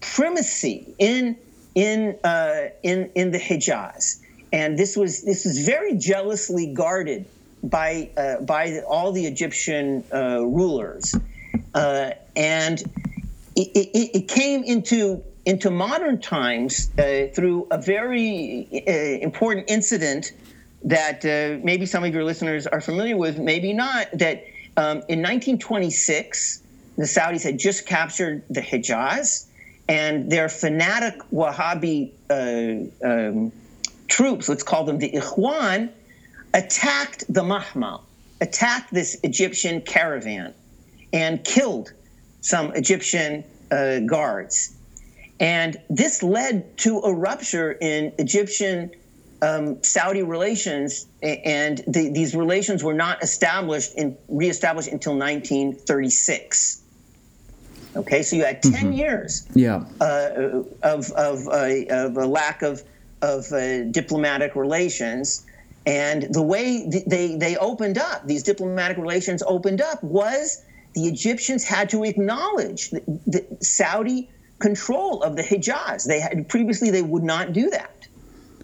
primacy 0.00 0.94
in 0.98 1.36
in 1.74 2.18
uh, 2.24 2.68
in 2.82 3.10
in 3.14 3.30
the 3.30 3.38
Hijaz. 3.38 4.20
And 4.52 4.78
this 4.78 4.96
was 4.96 5.22
this 5.22 5.44
was 5.44 5.64
very 5.64 5.96
jealously 5.96 6.66
guarded 6.66 7.26
by 7.62 8.10
uh, 8.16 8.40
by 8.40 8.80
all 8.80 9.12
the 9.12 9.26
Egyptian 9.26 10.04
uh, 10.12 10.44
rulers, 10.44 11.14
uh, 11.74 12.10
and 12.36 12.80
it, 13.56 13.68
it, 13.74 14.10
it, 14.16 14.28
came 14.28 14.64
into 14.64 15.22
into 15.46 15.70
modern 15.70 16.20
times 16.20 16.90
uh, 16.98 17.28
through 17.34 17.66
a 17.70 17.80
very 17.80 18.68
uh, 18.86 19.24
important 19.24 19.70
incident 19.70 20.32
that 20.84 21.24
uh, 21.24 21.64
maybe 21.64 21.86
some 21.86 22.04
of 22.04 22.12
your 22.12 22.24
listeners 22.24 22.66
are 22.66 22.80
familiar 22.80 23.16
with, 23.16 23.38
maybe 23.38 23.72
not. 23.72 24.08
That 24.12 24.44
um, 24.76 24.98
in 25.08 25.20
1926, 25.20 26.62
the 26.96 27.04
Saudis 27.04 27.42
had 27.42 27.58
just 27.58 27.86
captured 27.86 28.42
the 28.50 28.60
Hijaz, 28.60 29.46
and 29.88 30.30
their 30.30 30.48
fanatic 30.48 31.18
Wahhabi 31.32 32.12
um, 32.30 33.52
troops, 34.08 34.48
let's 34.48 34.62
call 34.62 34.84
them 34.84 34.98
the 34.98 35.10
Ikhwan 35.10 35.90
attacked 36.54 37.24
the 37.32 37.42
Mahmal, 37.42 38.04
attacked 38.40 38.92
this 38.92 39.18
Egyptian 39.22 39.80
caravan, 39.80 40.54
and 41.12 41.42
killed 41.44 41.92
some 42.40 42.72
Egyptian 42.74 43.44
uh, 43.70 44.00
guards. 44.00 44.74
And 45.40 45.80
this 45.88 46.22
led 46.22 46.76
to 46.78 46.98
a 47.00 47.12
rupture 47.12 47.72
in 47.72 48.12
Egyptian 48.18 48.90
um, 49.42 49.82
Saudi 49.82 50.22
relations, 50.22 51.06
and 51.20 51.78
the, 51.88 52.10
these 52.12 52.34
relations 52.34 52.82
were 52.84 52.94
not 52.94 53.22
established 53.22 53.94
and 53.96 54.16
reestablished 54.28 54.88
until 54.88 55.18
1936. 55.18 56.82
Okay, 57.94 58.22
so 58.22 58.36
you 58.36 58.44
had 58.44 58.62
10 58.62 58.72
mm-hmm. 58.72 58.92
years 58.92 59.46
yeah. 59.54 59.84
uh, 60.00 60.62
of, 60.82 61.10
of, 61.12 61.48
uh, 61.48 61.68
of, 61.90 62.16
a 62.16 62.26
lack 62.26 62.62
of, 62.62 62.82
of 63.20 63.52
uh, 63.52 63.84
diplomatic 63.84 64.54
relations. 64.54 65.44
And 65.84 66.32
the 66.32 66.42
way 66.42 66.88
they, 67.06 67.34
they 67.34 67.56
opened 67.56 67.98
up, 67.98 68.26
these 68.26 68.44
diplomatic 68.44 68.96
relations 68.96 69.42
opened 69.42 69.82
up, 69.82 70.02
was 70.02 70.64
the 70.94 71.06
Egyptians 71.06 71.64
had 71.64 71.90
to 71.90 72.04
acknowledge 72.04 72.90
the, 72.90 73.02
the 73.26 73.64
Saudi 73.64 74.30
control 74.60 75.22
of 75.22 75.36
the 75.36 75.42
Hijaz. 75.42 76.06
They 76.06 76.20
had 76.20 76.48
previously 76.48 76.90
they 76.90 77.02
would 77.02 77.24
not 77.24 77.52
do 77.52 77.68
that, 77.70 78.06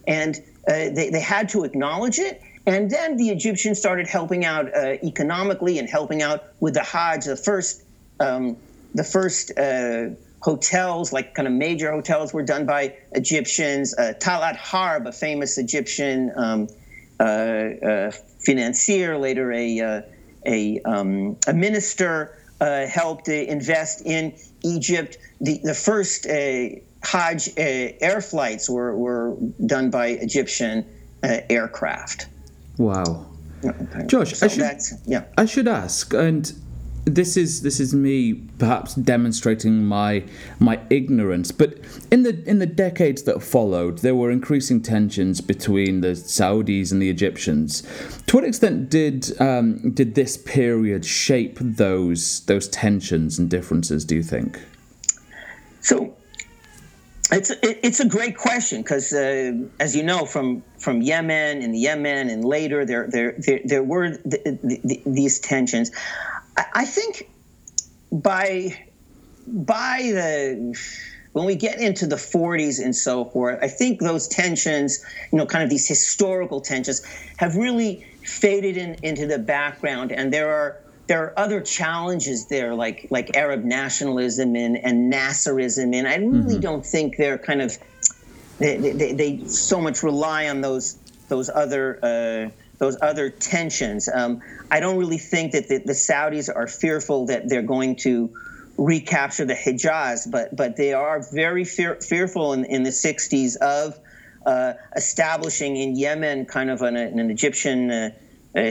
and 0.07 0.41
uh, 0.69 0.91
they, 0.91 1.09
they 1.11 1.21
had 1.21 1.49
to 1.49 1.65
acknowledge 1.65 2.19
it. 2.19 2.43
And 2.67 2.91
then 2.91 3.17
the 3.17 3.31
Egyptians 3.31 3.79
started 3.79 4.07
helping 4.07 4.45
out 4.45 4.75
uh, 4.75 4.99
economically 5.03 5.79
and 5.79 5.89
helping 5.89 6.21
out 6.21 6.45
with 6.61 6.75
the 6.75 6.83
Hajj. 6.83 7.25
The 7.25 7.37
first, 7.37 7.83
um, 8.21 8.59
the 8.95 9.05
first 9.05 9.57
uh, 9.59 10.11
hotels, 10.41 11.11
like 11.11 11.35
kind 11.35 11.49
of 11.49 11.55
major 11.55 11.91
hotels, 11.91 12.35
were 12.35 12.43
done 12.43 12.67
by 12.67 12.95
Egyptians. 13.13 13.95
Uh, 13.97 14.13
Talat 14.21 14.57
Harb, 14.57 15.07
a 15.07 15.13
famous 15.13 15.57
Egyptian 15.57 16.31
um, 16.37 16.69
uh, 17.19 18.11
financier, 18.45 19.17
later 19.17 19.51
a 19.53 20.05
a, 20.47 20.81
um, 20.83 21.37
a 21.47 21.53
minister, 21.53 22.39
helped 22.61 23.29
invest 23.29 24.03
in 24.05 24.35
Egypt. 24.63 25.17
The 25.41 25.61
the 25.65 25.75
first 25.75 26.27
Hajj 27.03 27.51
air 27.57 28.21
flights 28.21 28.69
were 28.69 28.97
were 28.97 29.37
done 29.67 29.91
by 29.91 30.09
Egyptian 30.09 30.85
aircraft. 31.23 32.27
Wow. 32.77 33.27
Josh, 34.07 34.35
so 34.35 34.47
I 34.47 34.49
should, 34.49 34.81
yeah. 35.05 35.25
I 35.37 35.45
should 35.45 35.67
ask, 35.67 36.15
and 36.15 36.53
this 37.09 37.37
is 37.37 37.63
this 37.63 37.81
is 37.81 37.95
me 37.95 38.35
perhaps 38.59 38.95
demonstrating 38.95 39.85
my 39.85 40.23
my 40.59 40.79
ignorance 40.91 41.51
but 41.51 41.79
in 42.11 42.23
the 42.23 42.43
in 42.49 42.59
the 42.59 42.67
decades 42.67 43.23
that 43.23 43.43
followed 43.43 43.99
there 43.99 44.15
were 44.15 44.31
increasing 44.31 44.81
tensions 44.81 45.41
between 45.41 46.01
the 46.01 46.09
Saudis 46.09 46.93
and 46.93 47.01
the 47.01 47.09
Egyptians 47.09 47.83
to 48.27 48.37
what 48.37 48.45
extent 48.45 48.91
did 48.91 49.41
um, 49.41 49.91
did 49.93 50.15
this 50.15 50.37
period 50.37 51.05
shape 51.05 51.59
those 51.61 52.41
those 52.41 52.69
tensions 52.69 53.39
and 53.39 53.49
differences 53.49 54.05
do 54.05 54.17
you 54.17 54.23
think 54.23 54.61
so 55.81 56.15
It's 57.31 57.53
it's 57.63 58.01
a 58.01 58.09
great 58.09 58.39
question 58.39 58.81
because, 58.81 59.13
uh, 59.13 59.53
as 59.81 59.95
you 59.95 60.03
know, 60.03 60.25
from 60.25 60.63
from 60.79 61.03
Yemen 61.03 61.63
and 61.63 61.77
Yemen 61.77 62.31
and 62.31 62.45
later, 62.45 62.87
there 62.87 63.07
there 63.07 63.35
there, 63.39 63.61
there 63.65 63.83
were 63.83 64.11
the, 64.11 64.59
the, 64.63 65.03
these 65.05 65.39
tensions. 65.39 65.91
I, 66.57 66.65
I 66.75 66.85
think 66.87 67.29
by 68.11 68.79
by 69.47 69.99
the 70.05 70.75
when 71.33 71.45
we 71.45 71.55
get 71.55 71.79
into 71.81 72.07
the 72.07 72.17
40s 72.17 72.83
and 72.83 72.97
so 72.97 73.27
forth, 73.27 73.59
I 73.63 73.69
think 73.69 74.01
those 74.01 74.27
tensions, 74.27 75.05
you 75.31 75.39
know, 75.39 75.47
kind 75.47 75.63
of 75.63 75.71
these 75.71 75.87
historical 75.87 76.61
tensions, 76.61 77.05
have 77.37 77.55
really 77.57 78.07
faded 78.25 78.77
in, 78.77 78.97
into 79.03 79.27
the 79.27 79.39
background, 79.39 80.13
and 80.13 80.33
there 80.33 80.51
are 80.51 80.81
there 81.09 81.25
are 81.25 81.39
other 81.39 81.61
challenges 81.63 82.47
there, 82.47 82.75
like 82.75 83.09
like 83.11 83.37
Arab 83.37 83.65
nationalism 83.65 84.55
and, 84.55 84.77
and 84.77 85.13
Nasserism, 85.13 85.95
and 85.95 86.07
I 86.07 86.17
really 86.17 86.55
mm-hmm. 86.55 86.61
don't 86.61 86.87
think 86.87 87.17
they're 87.17 87.39
kind 87.39 87.63
of 87.63 87.77
they, 88.59 88.77
they, 88.77 89.13
they, 89.13 89.45
so 89.47 89.81
much 89.81 90.03
rely 90.03 90.49
on 90.49 90.61
those 90.61 90.99
those 91.29 91.49
other 91.49 91.99
uh, 92.03 92.51
those 92.77 92.99
other 93.01 93.31
tensions. 93.31 94.09
Um, 94.13 94.43
I 94.71 94.81
don't 94.81 94.99
really 94.99 95.19
think 95.19 95.53
that 95.53 95.69
the, 95.69 95.79
the, 95.79 95.95
Saudis 95.95 96.55
are 96.55 96.67
fearful 96.67 97.27
that 97.27 97.49
they're 97.49 97.63
going 97.63 97.97
to 97.97 98.31
recapture 98.77 99.47
the 99.47 99.55
Hijaz, 99.55 100.31
but 100.31 100.55
but 100.55 100.77
they 100.77 100.93
are 100.93 101.23
very 101.33 101.65
fear, 101.65 101.97
fearful 101.97 102.53
in, 102.53 102.67
in 102.67 102.83
the 102.83 102.91
60s 102.91 103.57
of 103.57 103.99
uh, 104.45 104.75
establishing 104.95 105.77
in 105.77 105.97
Yemen 105.97 106.45
kind 106.45 106.69
of 106.69 106.83
an, 106.83 106.97
an 106.97 107.31
Egyptian. 107.31 107.91
Uh, 107.91 108.11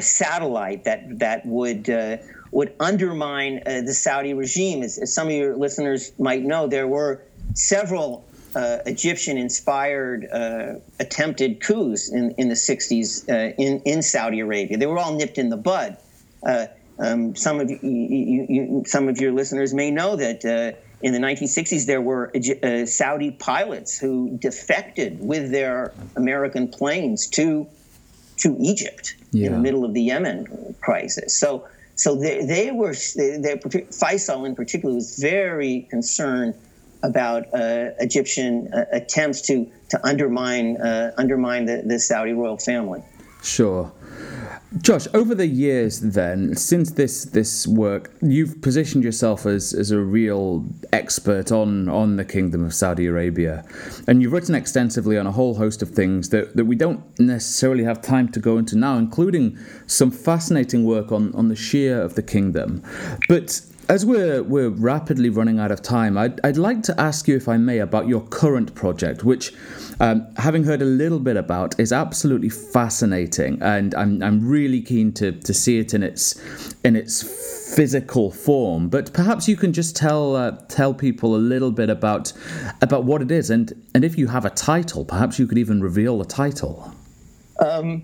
satellite 0.02 0.84
that 0.86 1.20
that 1.20 1.46
would 1.46 1.90
uh, 1.90 2.18
would 2.52 2.74
undermine 2.80 3.62
uh, 3.66 3.82
the 3.82 3.94
Saudi 3.94 4.34
regime. 4.34 4.84
As, 4.84 4.98
as, 4.98 5.14
some 5.14 5.28
of 5.28 5.34
your 5.34 5.56
listeners 5.56 6.12
might 6.18 6.44
know, 6.44 6.68
there 6.68 6.88
were 6.88 7.22
several 7.54 8.26
uh, 8.56 8.80
Egyptian-inspired 8.86 10.28
uh, 10.32 10.74
attempted 11.00 11.60
coups 11.60 12.10
in, 12.10 12.32
in 12.38 12.50
the 12.50 12.56
60s 12.56 13.30
uh, 13.30 13.54
in 13.58 13.82
in 13.82 14.02
Saudi 14.02 14.40
Arabia. 14.40 14.78
They 14.78 14.88
were 14.88 15.00
all 15.00 15.16
nipped 15.16 15.38
in 15.38 15.50
the 15.50 15.58
bud. 15.58 15.98
Uh, 16.44 16.68
um, 17.00 17.36
some 17.36 17.60
of 17.60 17.70
you, 17.70 17.80
you, 17.82 18.46
you, 18.50 18.84
some 18.88 19.08
of 19.08 19.20
your 19.20 19.32
listeners 19.32 19.74
may 19.74 19.92
know 19.92 20.16
that 20.16 20.44
in 21.02 21.14
the 21.14 21.20
1960s, 21.20 21.86
there 21.86 22.02
were 22.02 22.32
uh, 22.36 22.86
Saudi 22.86 23.32
pilots 23.32 23.98
who 23.98 24.38
defected 24.38 25.20
with 25.20 25.52
their 25.52 25.94
American 26.16 26.68
planes 26.70 27.28
to 27.28 27.68
to 28.38 28.56
Egypt 28.60 29.16
yeah. 29.32 29.48
in 29.48 29.54
the 29.54 29.60
middle 29.60 29.84
of 29.84 29.94
the 29.94 30.02
Yemen 30.02 30.76
crisis. 30.82 31.40
So, 31.40 31.68
so 31.96 32.16
they, 32.16 32.46
they 32.46 32.72
were, 32.72 32.94
they, 33.16 33.38
they, 33.38 33.56
Faisal 33.56 34.46
in 34.46 34.56
particular 34.56 34.94
was 34.96 35.18
very 35.20 35.88
concerned 35.90 36.54
about 37.04 37.46
uh, 37.54 37.92
Egyptian 38.00 38.74
uh, 38.74 38.86
attempts 38.92 39.42
to, 39.42 39.70
to 39.90 40.06
undermine, 40.06 40.78
uh, 40.78 41.12
undermine 41.18 41.66
the, 41.66 41.84
the 41.86 42.00
Saudi 42.00 42.34
royal 42.34 42.58
family. 42.58 43.04
Sure. 43.44 43.92
Josh, 44.82 45.08
over 45.14 45.34
the 45.34 45.48
years, 45.48 46.02
then, 46.02 46.54
since 46.56 46.92
this 46.92 47.24
this 47.24 47.66
work, 47.66 48.12
you've 48.22 48.62
positioned 48.62 49.02
yourself 49.02 49.46
as, 49.46 49.74
as 49.74 49.92
a 49.92 50.00
real 50.00 50.66
expert 50.92 51.54
on, 51.54 51.88
on 51.88 52.18
the 52.18 52.26
Kingdom 52.26 52.66
of 52.66 52.74
Saudi 52.74 53.06
Arabia. 53.06 53.64
And 54.08 54.22
you've 54.22 54.34
written 54.34 54.56
extensively 54.56 55.18
on 55.18 55.26
a 55.26 55.32
whole 55.32 55.56
host 55.56 55.82
of 55.82 55.92
things 55.92 56.30
that, 56.30 56.58
that 56.58 56.66
we 56.66 56.76
don't 56.76 57.02
necessarily 57.18 57.86
have 57.86 58.02
time 58.02 58.28
to 58.30 58.42
go 58.42 58.58
into 58.58 58.78
now, 58.78 58.98
including 58.98 59.58
some 59.88 60.12
fascinating 60.12 60.84
work 60.84 61.14
on, 61.14 61.34
on 61.34 61.48
the 61.48 61.56
Shia 61.56 62.04
of 62.04 62.16
the 62.16 62.24
kingdom. 62.24 62.84
But 63.30 63.62
as 63.90 64.06
we're 64.06 64.44
we're 64.44 64.70
rapidly 64.70 65.30
running 65.30 65.60
out 65.60 65.72
of 65.72 65.82
time, 65.82 66.18
I'd 66.18 66.40
I'd 66.44 66.58
like 66.58 66.84
to 66.84 67.00
ask 67.00 67.28
you, 67.28 67.36
if 67.36 67.48
I 67.48 67.58
may, 67.58 67.80
about 67.80 68.08
your 68.08 68.22
current 68.22 68.76
project, 68.76 69.24
which, 69.24 69.54
um, 70.00 70.28
having 70.38 70.64
heard 70.64 70.82
a 70.82 70.86
little 70.86 71.20
bit 71.20 71.38
about, 71.38 71.80
is 71.80 71.94
absolutely 71.94 72.50
fascinating, 72.50 73.62
and 73.62 73.96
I'm 73.96 74.22
I'm 74.22 74.48
really 74.48 74.82
keen 74.82 75.14
to 75.14 75.32
to 75.32 75.54
see 75.54 75.80
it 75.80 75.94
in 75.94 76.04
its 76.04 76.76
in 76.84 76.96
its 76.96 77.76
physical 77.76 78.32
form. 78.32 78.90
But 78.90 79.14
perhaps 79.14 79.48
you 79.48 79.56
can 79.56 79.72
just 79.72 79.96
tell 79.96 80.36
uh, 80.36 80.52
tell 80.68 80.94
people 80.94 81.36
a 81.36 81.38
little 81.38 81.72
bit 81.72 81.90
about 81.90 82.34
about 82.82 83.06
what 83.06 83.22
it 83.22 83.32
is, 83.32 83.50
and 83.50 83.74
and 83.96 84.04
if 84.04 84.18
you 84.18 84.28
have 84.28 84.46
a 84.46 84.52
title, 84.52 85.06
perhaps 85.06 85.40
you 85.40 85.48
could 85.48 85.58
even 85.58 85.82
reveal 85.82 86.18
the 86.18 86.26
title. 86.26 86.94
Um, 87.60 88.04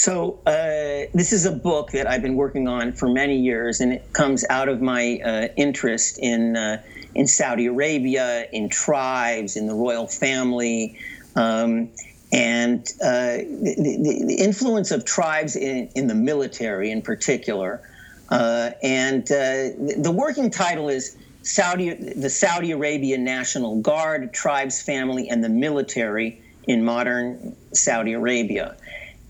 so 0.00 0.40
uh, 0.46 1.10
this 1.12 1.34
is 1.34 1.44
a 1.44 1.52
book 1.52 1.90
that 1.90 2.08
I've 2.08 2.22
been 2.22 2.36
working 2.36 2.66
on 2.66 2.94
for 2.94 3.06
many 3.06 3.36
years, 3.38 3.80
and 3.80 3.92
it 3.92 4.10
comes 4.14 4.46
out 4.48 4.70
of 4.70 4.80
my 4.80 5.20
uh, 5.22 5.48
interest 5.58 6.18
in 6.18 6.56
uh, 6.56 6.82
in 7.14 7.26
Saudi 7.26 7.66
Arabia, 7.66 8.46
in 8.50 8.70
tribes, 8.70 9.58
in 9.58 9.66
the 9.66 9.74
royal 9.74 10.06
family, 10.06 10.98
um, 11.36 11.90
and 12.32 12.80
uh, 13.02 13.44
the, 13.44 14.24
the, 14.26 14.36
influence 14.38 14.90
of 14.90 15.04
tribes 15.04 15.54
in, 15.54 15.90
in 15.94 16.06
the 16.06 16.14
military, 16.14 16.90
in 16.90 17.02
particular. 17.02 17.82
Uh, 18.30 18.70
and 18.82 19.30
uh, 19.30 19.68
the 19.98 20.14
working 20.14 20.50
title 20.50 20.88
is 20.88 21.14
Saudi, 21.42 21.92
the 21.92 22.30
Saudi 22.30 22.70
Arabian 22.70 23.22
National 23.22 23.78
Guard, 23.82 24.32
tribes, 24.32 24.80
family, 24.80 25.28
and 25.28 25.44
the 25.44 25.50
military 25.50 26.40
in 26.66 26.86
modern 26.86 27.54
Saudi 27.74 28.14
Arabia. 28.14 28.76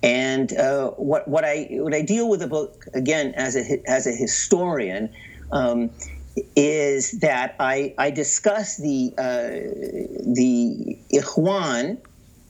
And 0.02 0.52
uh, 0.56 0.90
what 0.92 1.28
what 1.28 1.44
I 1.44 1.68
what 1.72 1.94
I 1.94 2.02
deal 2.02 2.28
with 2.28 2.40
the 2.40 2.46
book 2.46 2.86
again 2.94 3.34
as 3.34 3.56
a 3.56 3.82
as 3.86 4.06
a 4.06 4.12
historian 4.12 5.12
um, 5.52 5.90
is 6.56 7.20
that 7.20 7.54
I 7.60 7.94
I 7.98 8.10
discuss 8.10 8.76
the 8.76 9.12
uh, 9.18 9.50
the 10.34 10.98
Ikhwan, 11.12 11.98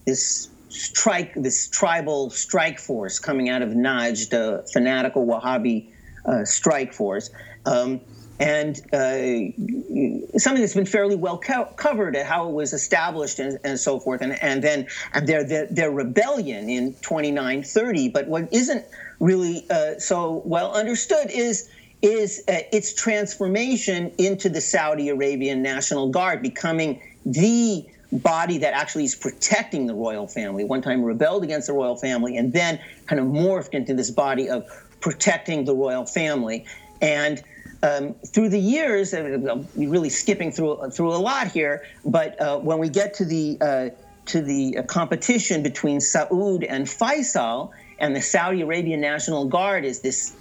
this 0.06 0.48
strike 0.68 1.34
this 1.34 1.68
tribal 1.68 2.30
strike 2.30 2.78
force 2.78 3.18
coming 3.18 3.48
out 3.48 3.62
of 3.62 3.70
Najd, 3.70 4.30
the 4.30 4.68
fanatical 4.72 5.26
Wahhabi 5.26 5.88
uh, 6.24 6.44
strike 6.44 6.92
force. 6.92 7.30
Um, 7.66 8.00
and 8.40 8.80
uh, 8.94 10.38
something 10.38 10.62
that's 10.62 10.74
been 10.74 10.86
fairly 10.86 11.14
well 11.14 11.38
co- 11.38 11.66
covered 11.76 12.16
at 12.16 12.24
how 12.24 12.48
it 12.48 12.52
was 12.52 12.72
established 12.72 13.38
and, 13.38 13.58
and 13.64 13.78
so 13.78 14.00
forth, 14.00 14.22
and, 14.22 14.42
and 14.42 14.64
then 14.64 14.88
and 15.12 15.26
their, 15.26 15.44
their, 15.44 15.66
their 15.66 15.90
rebellion 15.90 16.70
in 16.70 16.94
2930. 17.02 18.08
But 18.08 18.28
what 18.28 18.48
isn't 18.50 18.86
really 19.20 19.66
uh, 19.70 19.98
so 19.98 20.42
well 20.46 20.72
understood 20.72 21.30
is 21.30 21.68
is 22.00 22.42
uh, 22.48 22.60
its 22.72 22.94
transformation 22.94 24.10
into 24.16 24.48
the 24.48 24.62
Saudi 24.62 25.10
Arabian 25.10 25.60
National 25.60 26.08
Guard, 26.08 26.40
becoming 26.40 26.98
the 27.26 27.84
body 28.10 28.56
that 28.56 28.72
actually 28.72 29.04
is 29.04 29.14
protecting 29.14 29.86
the 29.86 29.94
royal 29.94 30.26
family. 30.26 30.64
One 30.64 30.80
time 30.80 31.02
rebelled 31.02 31.44
against 31.44 31.66
the 31.66 31.74
royal 31.74 31.96
family, 31.96 32.38
and 32.38 32.54
then 32.54 32.80
kind 33.06 33.20
of 33.20 33.26
morphed 33.26 33.74
into 33.74 33.92
this 33.92 34.10
body 34.10 34.48
of 34.48 34.66
protecting 35.00 35.66
the 35.66 35.74
royal 35.74 36.06
family. 36.06 36.64
And 37.02 37.42
um, 37.82 38.14
through 38.26 38.50
the 38.50 38.58
years, 38.58 39.14
uh, 39.14 39.38
we're 39.74 39.88
really 39.88 40.10
skipping 40.10 40.52
through 40.52 40.90
through 40.90 41.14
a 41.14 41.16
lot 41.16 41.48
here, 41.48 41.84
but 42.04 42.40
uh, 42.40 42.58
when 42.58 42.78
we 42.78 42.88
get 42.88 43.14
to 43.14 43.24
the 43.24 43.56
uh, 43.60 43.88
to 44.26 44.42
the 44.42 44.78
uh, 44.78 44.82
competition 44.82 45.62
between 45.62 45.98
Saud 45.98 46.66
and 46.68 46.86
Faisal, 46.86 47.70
and 47.98 48.14
the 48.14 48.20
Saudi 48.20 48.60
Arabian 48.60 49.00
National 49.00 49.46
Guard 49.46 49.84
is 49.84 50.00
this 50.00 50.36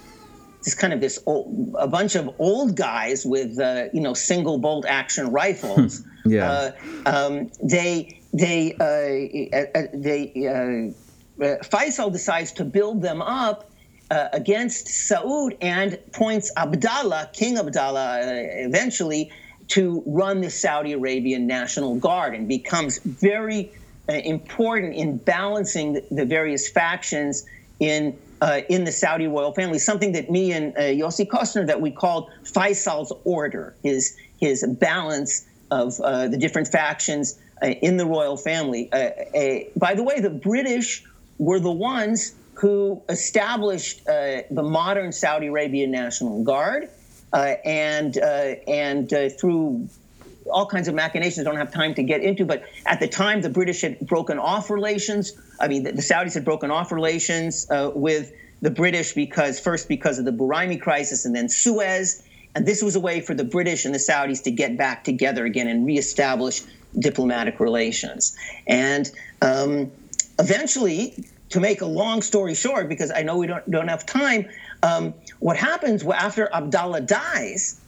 this 0.64 0.74
kind 0.74 0.92
of 0.92 1.00
this 1.00 1.18
old, 1.24 1.74
a 1.78 1.88
bunch 1.88 2.14
of 2.14 2.34
old 2.38 2.76
guys 2.76 3.24
with 3.24 3.58
uh, 3.58 3.84
you 3.94 4.00
know 4.00 4.12
single 4.12 4.58
bolt 4.58 4.84
action 4.86 5.30
rifles. 5.30 6.04
yeah, 6.26 6.50
uh, 6.50 6.72
um, 7.06 7.50
they 7.62 8.20
they 8.34 8.74
they 9.94 10.92
Faisal 11.38 12.12
decides 12.12 12.52
to 12.52 12.66
build 12.66 13.00
them 13.00 13.22
up 13.22 13.69
uh, 14.10 14.28
against 14.32 14.86
Saud 14.86 15.56
and 15.60 15.98
points 16.12 16.52
Abdallah, 16.56 17.30
King 17.32 17.58
Abdallah, 17.58 18.20
uh, 18.20 18.24
eventually 18.66 19.30
to 19.68 20.02
run 20.04 20.40
the 20.40 20.50
Saudi 20.50 20.92
Arabian 20.92 21.46
National 21.46 21.94
Guard 21.94 22.34
and 22.34 22.48
becomes 22.48 22.98
very 22.98 23.72
uh, 24.08 24.14
important 24.14 24.94
in 24.94 25.16
balancing 25.18 25.92
the, 25.92 26.04
the 26.10 26.24
various 26.24 26.68
factions 26.68 27.46
in 27.78 28.16
uh, 28.42 28.62
in 28.68 28.84
the 28.84 28.92
Saudi 28.92 29.28
royal 29.28 29.52
family. 29.52 29.78
Something 29.78 30.12
that 30.12 30.30
me 30.30 30.52
and 30.52 30.74
uh, 30.76 30.80
Yossi 30.80 31.28
Kostiner 31.28 31.66
that 31.66 31.80
we 31.80 31.90
called 31.90 32.30
Faisal's 32.42 33.12
order, 33.24 33.76
his 33.82 34.16
his 34.40 34.66
balance 34.80 35.46
of 35.70 36.00
uh, 36.00 36.26
the 36.26 36.36
different 36.36 36.66
factions 36.66 37.38
in 37.62 37.98
the 37.98 38.06
royal 38.06 38.38
family. 38.38 38.88
by 39.76 39.94
the 39.94 40.02
way, 40.02 40.18
the 40.18 40.30
British 40.30 41.04
were 41.38 41.60
the 41.60 41.70
ones 41.70 42.34
who 42.60 43.00
established 43.08 44.06
uh, 44.06 44.42
the 44.50 44.62
modern 44.62 45.12
Saudi 45.12 45.46
Arabian 45.46 45.90
National 45.90 46.44
Guard, 46.44 46.90
uh, 47.32 47.54
and 47.64 48.18
uh, 48.18 48.54
and 48.68 49.10
uh, 49.14 49.30
through 49.30 49.88
all 50.52 50.66
kinds 50.66 50.86
of 50.86 50.94
machinations, 50.94 51.42
don't 51.44 51.56
have 51.56 51.72
time 51.72 51.94
to 51.94 52.02
get 52.02 52.20
into. 52.20 52.44
But 52.44 52.64
at 52.84 53.00
the 53.00 53.08
time, 53.08 53.40
the 53.40 53.48
British 53.48 53.80
had 53.80 53.98
broken 54.00 54.38
off 54.38 54.68
relations. 54.68 55.32
I 55.58 55.68
mean, 55.68 55.84
the, 55.84 55.92
the 55.92 56.02
Saudis 56.02 56.34
had 56.34 56.44
broken 56.44 56.70
off 56.70 56.92
relations 56.92 57.66
uh, 57.70 57.92
with 57.94 58.30
the 58.60 58.70
British 58.70 59.14
because 59.14 59.58
first 59.58 59.88
because 59.88 60.18
of 60.18 60.26
the 60.26 60.32
Buraimi 60.32 60.78
crisis, 60.78 61.24
and 61.24 61.34
then 61.34 61.48
Suez. 61.48 62.22
And 62.54 62.66
this 62.66 62.82
was 62.82 62.94
a 62.94 63.00
way 63.00 63.20
for 63.20 63.32
the 63.32 63.44
British 63.44 63.86
and 63.86 63.94
the 63.94 63.98
Saudis 63.98 64.42
to 64.42 64.50
get 64.50 64.76
back 64.76 65.04
together 65.04 65.46
again 65.46 65.66
and 65.68 65.86
reestablish 65.86 66.62
diplomatic 66.98 67.58
relations. 67.60 68.36
And 68.66 69.10
um, 69.40 69.92
eventually, 70.38 71.24
to 71.50 71.60
make 71.60 71.80
a 71.80 71.86
long 71.86 72.22
story 72.22 72.54
short, 72.54 72.88
because 72.88 73.10
I 73.10 73.22
know 73.22 73.36
we 73.36 73.46
don't, 73.46 73.68
don't 73.70 73.88
have 73.88 74.06
time, 74.06 74.48
um, 74.82 75.14
what 75.40 75.56
happens 75.56 76.04
after 76.04 76.48
Abdallah 76.52 77.02
dies 77.02 77.80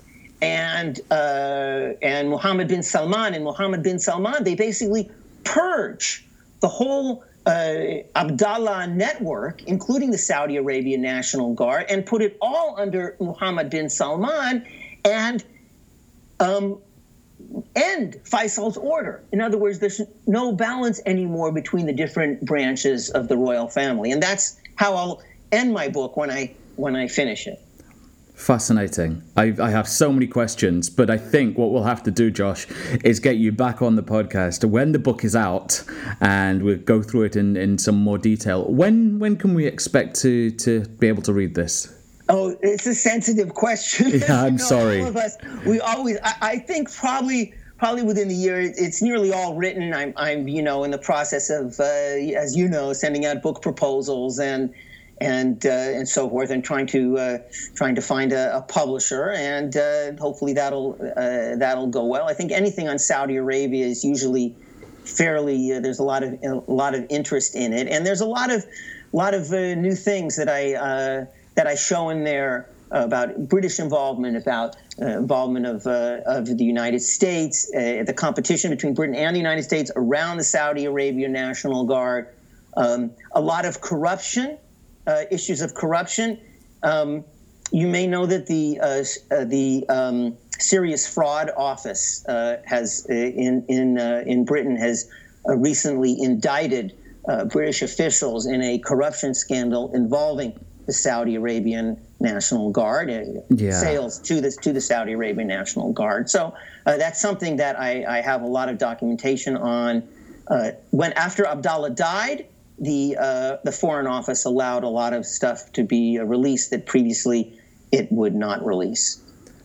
and 0.43 1.01
uh, 1.11 1.95
and 2.03 2.29
Mohammed 2.29 2.69
bin 2.69 2.83
Salman 2.83 3.35
and 3.35 3.45
Mohammed 3.45 3.83
bin 3.83 3.99
Salman, 3.99 4.43
they 4.43 4.57
basically 4.57 5.11
purge 5.45 6.27
the 6.61 6.69
whole 6.69 7.25
uh, 7.47 7.75
Abdallah 8.17 8.89
network, 8.89 9.63
including 9.65 10.11
the 10.11 10.19
Saudi 10.19 10.57
Arabian 10.57 11.01
National 11.01 11.55
Guard, 11.55 11.87
and 11.89 12.05
put 12.05 12.23
it 12.23 12.37
all 12.41 12.75
under 12.79 13.17
Mohammed 13.21 13.71
bin 13.71 13.89
Salman 13.89 14.67
and 15.05 15.45
um, 16.41 16.79
end 17.77 18.21
Faisal's 18.25 18.77
order. 18.77 19.23
In 19.33 19.41
other 19.41 19.59
words, 19.59 19.79
there's 19.79 20.01
no 20.27 20.53
balance 20.53 21.01
anymore 21.07 21.53
between 21.53 21.87
the 21.87 21.93
different 21.93 22.45
branches 22.45 23.11
of 23.11 23.29
the 23.29 23.37
royal 23.37 23.69
family, 23.69 24.11
and 24.13 24.23
that's 24.23 24.61
how 24.77 24.95
I'll 24.95 25.23
end 25.51 25.73
my 25.73 25.89
book 25.89 26.17
when 26.17 26.31
I 26.31 26.55
when 26.77 26.97
I 26.97 27.09
finish 27.09 27.47
it. 27.47 27.61
Fascinating. 28.35 29.23
I, 29.37 29.55
I, 29.61 29.71
have 29.71 29.87
so 29.87 30.13
many 30.13 30.27
questions, 30.27 30.91
but 30.91 31.11
I 31.11 31.19
think 31.19 31.57
what 31.57 31.71
we'll 31.71 31.85
have 31.85 32.03
to 32.05 32.11
do, 32.11 32.31
Josh, 32.31 32.67
is 33.05 33.21
get 33.21 33.37
you 33.37 33.53
back 33.53 33.83
on 33.83 33.95
the 33.95 34.03
podcast 34.03 34.65
when 34.65 34.91
the 34.93 34.99
book 34.99 35.23
is 35.23 35.37
out, 35.37 35.85
and 36.21 36.63
we'll 36.63 36.79
go 36.79 37.03
through 37.03 37.25
it 37.25 37.37
in, 37.37 37.57
in 37.57 37.79
some 37.79 37.97
more 37.97 38.19
detail. 38.19 38.65
When 38.65 39.19
when 39.19 39.37
can 39.37 39.55
we 39.55 39.67
expect 39.67 40.19
to 40.23 40.51
to 40.51 40.81
be 40.81 41.09
able 41.09 41.23
to 41.23 41.33
read 41.33 41.55
this? 41.55 41.93
Oh, 42.29 42.57
it's 42.63 42.87
a 42.87 42.95
sensitive 42.95 43.55
question. 43.55 44.11
Yeah, 44.21 44.43
I'm 44.45 44.57
know, 44.57 44.65
sorry. 44.65 45.01
All 45.01 45.09
of 45.09 45.17
us, 45.17 45.37
we 45.67 45.81
always. 45.81 46.19
I, 46.23 46.35
I, 46.41 46.59
think 46.59 46.93
probably 46.93 47.55
probably 47.79 48.03
within 48.03 48.29
the 48.29 48.35
year, 48.35 48.61
it's 48.61 49.03
nearly 49.03 49.33
all 49.33 49.57
written. 49.57 49.93
I'm 49.93 50.13
I'm 50.17 50.47
you 50.49 50.63
know 50.63 50.85
in 50.85 50.91
the 50.91 50.99
process 50.99 51.51
of 51.51 51.79
uh, 51.81 51.85
as 51.85 52.57
you 52.57 52.69
know 52.69 52.93
sending 52.93 53.27
out 53.27 53.43
book 53.43 53.63
proposals 53.63 54.39
and 54.39 54.73
and 55.21 55.65
uh, 55.67 55.71
and 55.71 56.09
so 56.09 56.29
forth, 56.29 56.51
and 56.51 56.63
trying 56.63 56.87
to 56.89 57.19
uh, 57.19 57.39
trying 57.75 57.95
to 57.95 58.03
find 58.03 58.33
a, 58.33 58.57
a 58.57 58.63
publisher, 58.63 59.31
and 59.31 59.77
uh, 59.77 60.13
hopefully 60.21 60.53
that'll 60.53 60.97
uh, 61.17 61.57
that'll 61.57 61.89
go 61.89 62.05
well. 62.05 62.29
I 62.29 62.35
think 62.35 62.53
anything 62.53 62.89
on 62.89 62.99
Saudi 62.99 63.37
Arabia 63.37 63.87
is 63.87 64.05
usually 64.05 64.55
fairly. 65.05 65.73
Uh, 65.73 65.81
there's 65.81 65.99
a 65.99 66.05
lot 66.05 66.23
of 66.23 66.35
a 66.43 66.63
lot 66.71 66.95
of 66.95 67.07
interest 67.11 67.57
in 67.57 67.73
it, 67.73 67.89
and 67.89 68.07
there's 68.07 68.21
a 68.21 68.27
lot 68.27 68.51
of 68.51 68.65
lot 69.13 69.35
of 69.35 69.53
uh, 69.53 69.75
new 69.75 69.95
things 69.95 70.37
that 70.37 70.49
I 70.49 71.27
that 71.55 71.67
I 71.67 71.75
show 71.75 72.09
in 72.11 72.25
there 72.25 72.69
about 72.91 73.49
British 73.49 73.79
involvement, 73.79 74.37
about 74.37 74.77
involvement 74.99 75.67
of 75.67 75.87
of 75.87 76.47
the 76.47 76.65
United 76.65 77.01
States, 77.01 77.71
the 77.71 78.15
competition 78.17 78.71
between 78.71 78.95
Britain 78.95 79.15
and 79.15 79.35
the 79.35 79.41
United 79.41 79.63
States 79.63 79.91
around 79.97 80.37
the 80.37 80.45
Saudi 80.45 80.85
Arabia 80.85 81.29
National 81.29 81.85
Guard. 81.85 82.29
Um, 82.77 83.11
a 83.33 83.41
lot 83.41 83.67
of 83.67 83.81
corruption 83.81 84.59
uh, 85.07 85.25
issues 85.31 85.61
of 85.61 85.75
corruption. 85.75 86.39
Um, 86.83 87.25
you 87.71 87.89
may 87.89 88.07
know 88.07 88.27
that 88.27 88.47
the 88.47 88.79
uh, 88.81 89.05
uh, 89.35 89.45
the 89.45 89.87
um, 89.89 90.37
Serious 90.59 91.13
Fraud 91.13 91.51
Office 91.57 92.25
uh, 92.29 92.59
has 92.67 93.07
uh, 93.09 93.15
in 93.15 93.65
in 93.69 93.99
uh, 93.99 94.23
in 94.27 94.45
Britain 94.45 94.77
has 94.77 95.09
recently 95.45 96.17
indicted 96.21 96.95
British 97.51 97.83
officials 97.83 98.47
in 98.47 98.63
a 98.63 98.79
corruption 98.79 99.33
scandal 99.35 99.93
involving 99.95 100.59
the 100.87 100.93
Saudi 100.93 101.37
Arabian 101.37 102.01
National 102.21 102.71
Guard 102.71 103.11
yeah. 103.51 103.73
sales 103.73 104.19
to 104.21 104.41
the 104.41 104.51
to 104.63 104.73
the 104.73 104.81
Saudi 104.81 105.13
Arabian 105.13 105.49
National 105.49 105.93
Guard. 105.93 106.29
So 106.29 106.55
that's 106.85 107.21
something 107.21 107.57
that 107.57 107.79
I, 107.79 108.19
I, 108.19 108.21
have 108.21 108.43
a 108.43 108.47
lot 108.47 108.69
of 108.69 108.79
documentation 108.79 109.57
on. 109.57 110.03
when 110.91 111.13
after 111.13 111.47
Abdallah 111.47 111.91
died, 111.91 112.47
the 112.79 113.17
uh, 113.19 113.57
the 113.65 113.73
Foreign 113.73 114.07
Office 114.07 114.45
allowed 114.45 114.85
a 114.85 114.89
lot 114.89 115.13
of 115.13 115.25
stuff 115.25 115.73
to 115.73 115.85
be 115.85 116.19
uh, 116.19 116.25
released 116.25 116.71
that 116.71 116.87
previously 116.87 117.59
it 117.93 118.11
would 118.11 118.35
not 118.35 118.65
release 118.65 119.23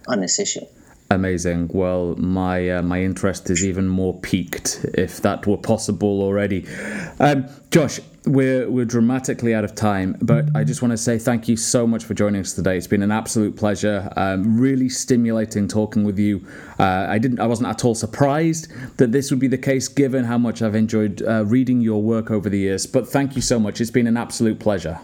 on 0.08 0.22
this 0.22 0.40
issue. 0.40 0.66
Amazing. 1.10 1.70
Well, 1.74 2.16
my 2.18 2.70
uh, 2.70 2.82
my 2.82 3.02
interest 3.02 3.50
is 3.50 3.66
even 3.66 3.88
more 3.88 4.20
piqued 4.20 4.86
if 4.94 5.22
that 5.22 5.48
were 5.48 5.58
possible 5.58 6.22
already. 6.22 6.68
Um, 7.20 7.48
Josh, 7.72 8.00
we're 8.28 8.70
we're 8.70 8.86
dramatically 8.86 9.56
out 9.56 9.64
of 9.64 9.74
time, 9.74 10.18
but 10.22 10.46
I 10.56 10.64
just 10.64 10.82
want 10.82 10.92
to 10.92 10.98
say 10.98 11.18
thank 11.18 11.48
you 11.48 11.56
so 11.58 11.88
much 11.88 12.04
for 12.04 12.14
joining 12.14 12.42
us 12.42 12.54
today. 12.54 12.78
It's 12.78 12.88
been 12.88 13.04
an 13.04 13.12
absolute 13.12 13.56
pleasure. 13.56 14.12
Um, 14.16 14.60
really 14.60 14.90
stimulating 14.90 15.68
talking 15.68 16.04
with 16.04 16.20
you. 16.20 16.46
Uh, 16.80 17.08
I 17.10 17.18
didn't, 17.18 17.40
I 17.40 17.48
wasn't 17.48 17.70
at 17.70 17.84
all 17.86 17.96
surprised 17.96 18.72
that 18.98 19.12
this 19.12 19.32
would 19.32 19.40
be 19.40 19.48
the 19.48 19.58
case, 19.58 19.88
given 19.88 20.26
how 20.26 20.38
much 20.38 20.62
I've 20.62 20.76
enjoyed 20.76 21.22
uh, 21.22 21.46
reading 21.46 21.82
your 21.82 22.02
work 22.02 22.30
over 22.30 22.50
the 22.50 22.60
years. 22.60 22.86
But 22.86 23.08
thank 23.08 23.36
you 23.36 23.42
so 23.42 23.60
much. 23.60 23.82
It's 23.82 23.92
been 23.92 24.08
an 24.08 24.18
absolute 24.18 24.60
pleasure. 24.60 25.00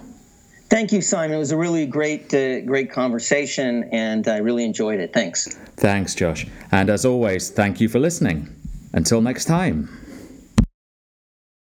Thank 0.70 0.92
you, 0.92 1.02
Simon. 1.02 1.36
It 1.36 1.40
was 1.40 1.52
a 1.52 1.58
really 1.58 1.86
great, 1.86 2.34
uh, 2.34 2.62
great 2.62 2.92
conversation, 2.92 3.84
and 3.92 4.28
I 4.28 4.38
really 4.38 4.64
enjoyed 4.64 5.00
it. 5.00 5.14
Thanks. 5.14 5.56
Thanks, 5.78 6.16
Josh. 6.16 6.48
And 6.72 6.90
as 6.90 7.06
always, 7.06 7.52
thank 7.52 7.80
you 7.80 7.88
for 7.88 8.00
listening. 8.00 8.50
Until 8.92 9.22
next 9.22 9.46
time. 9.46 10.03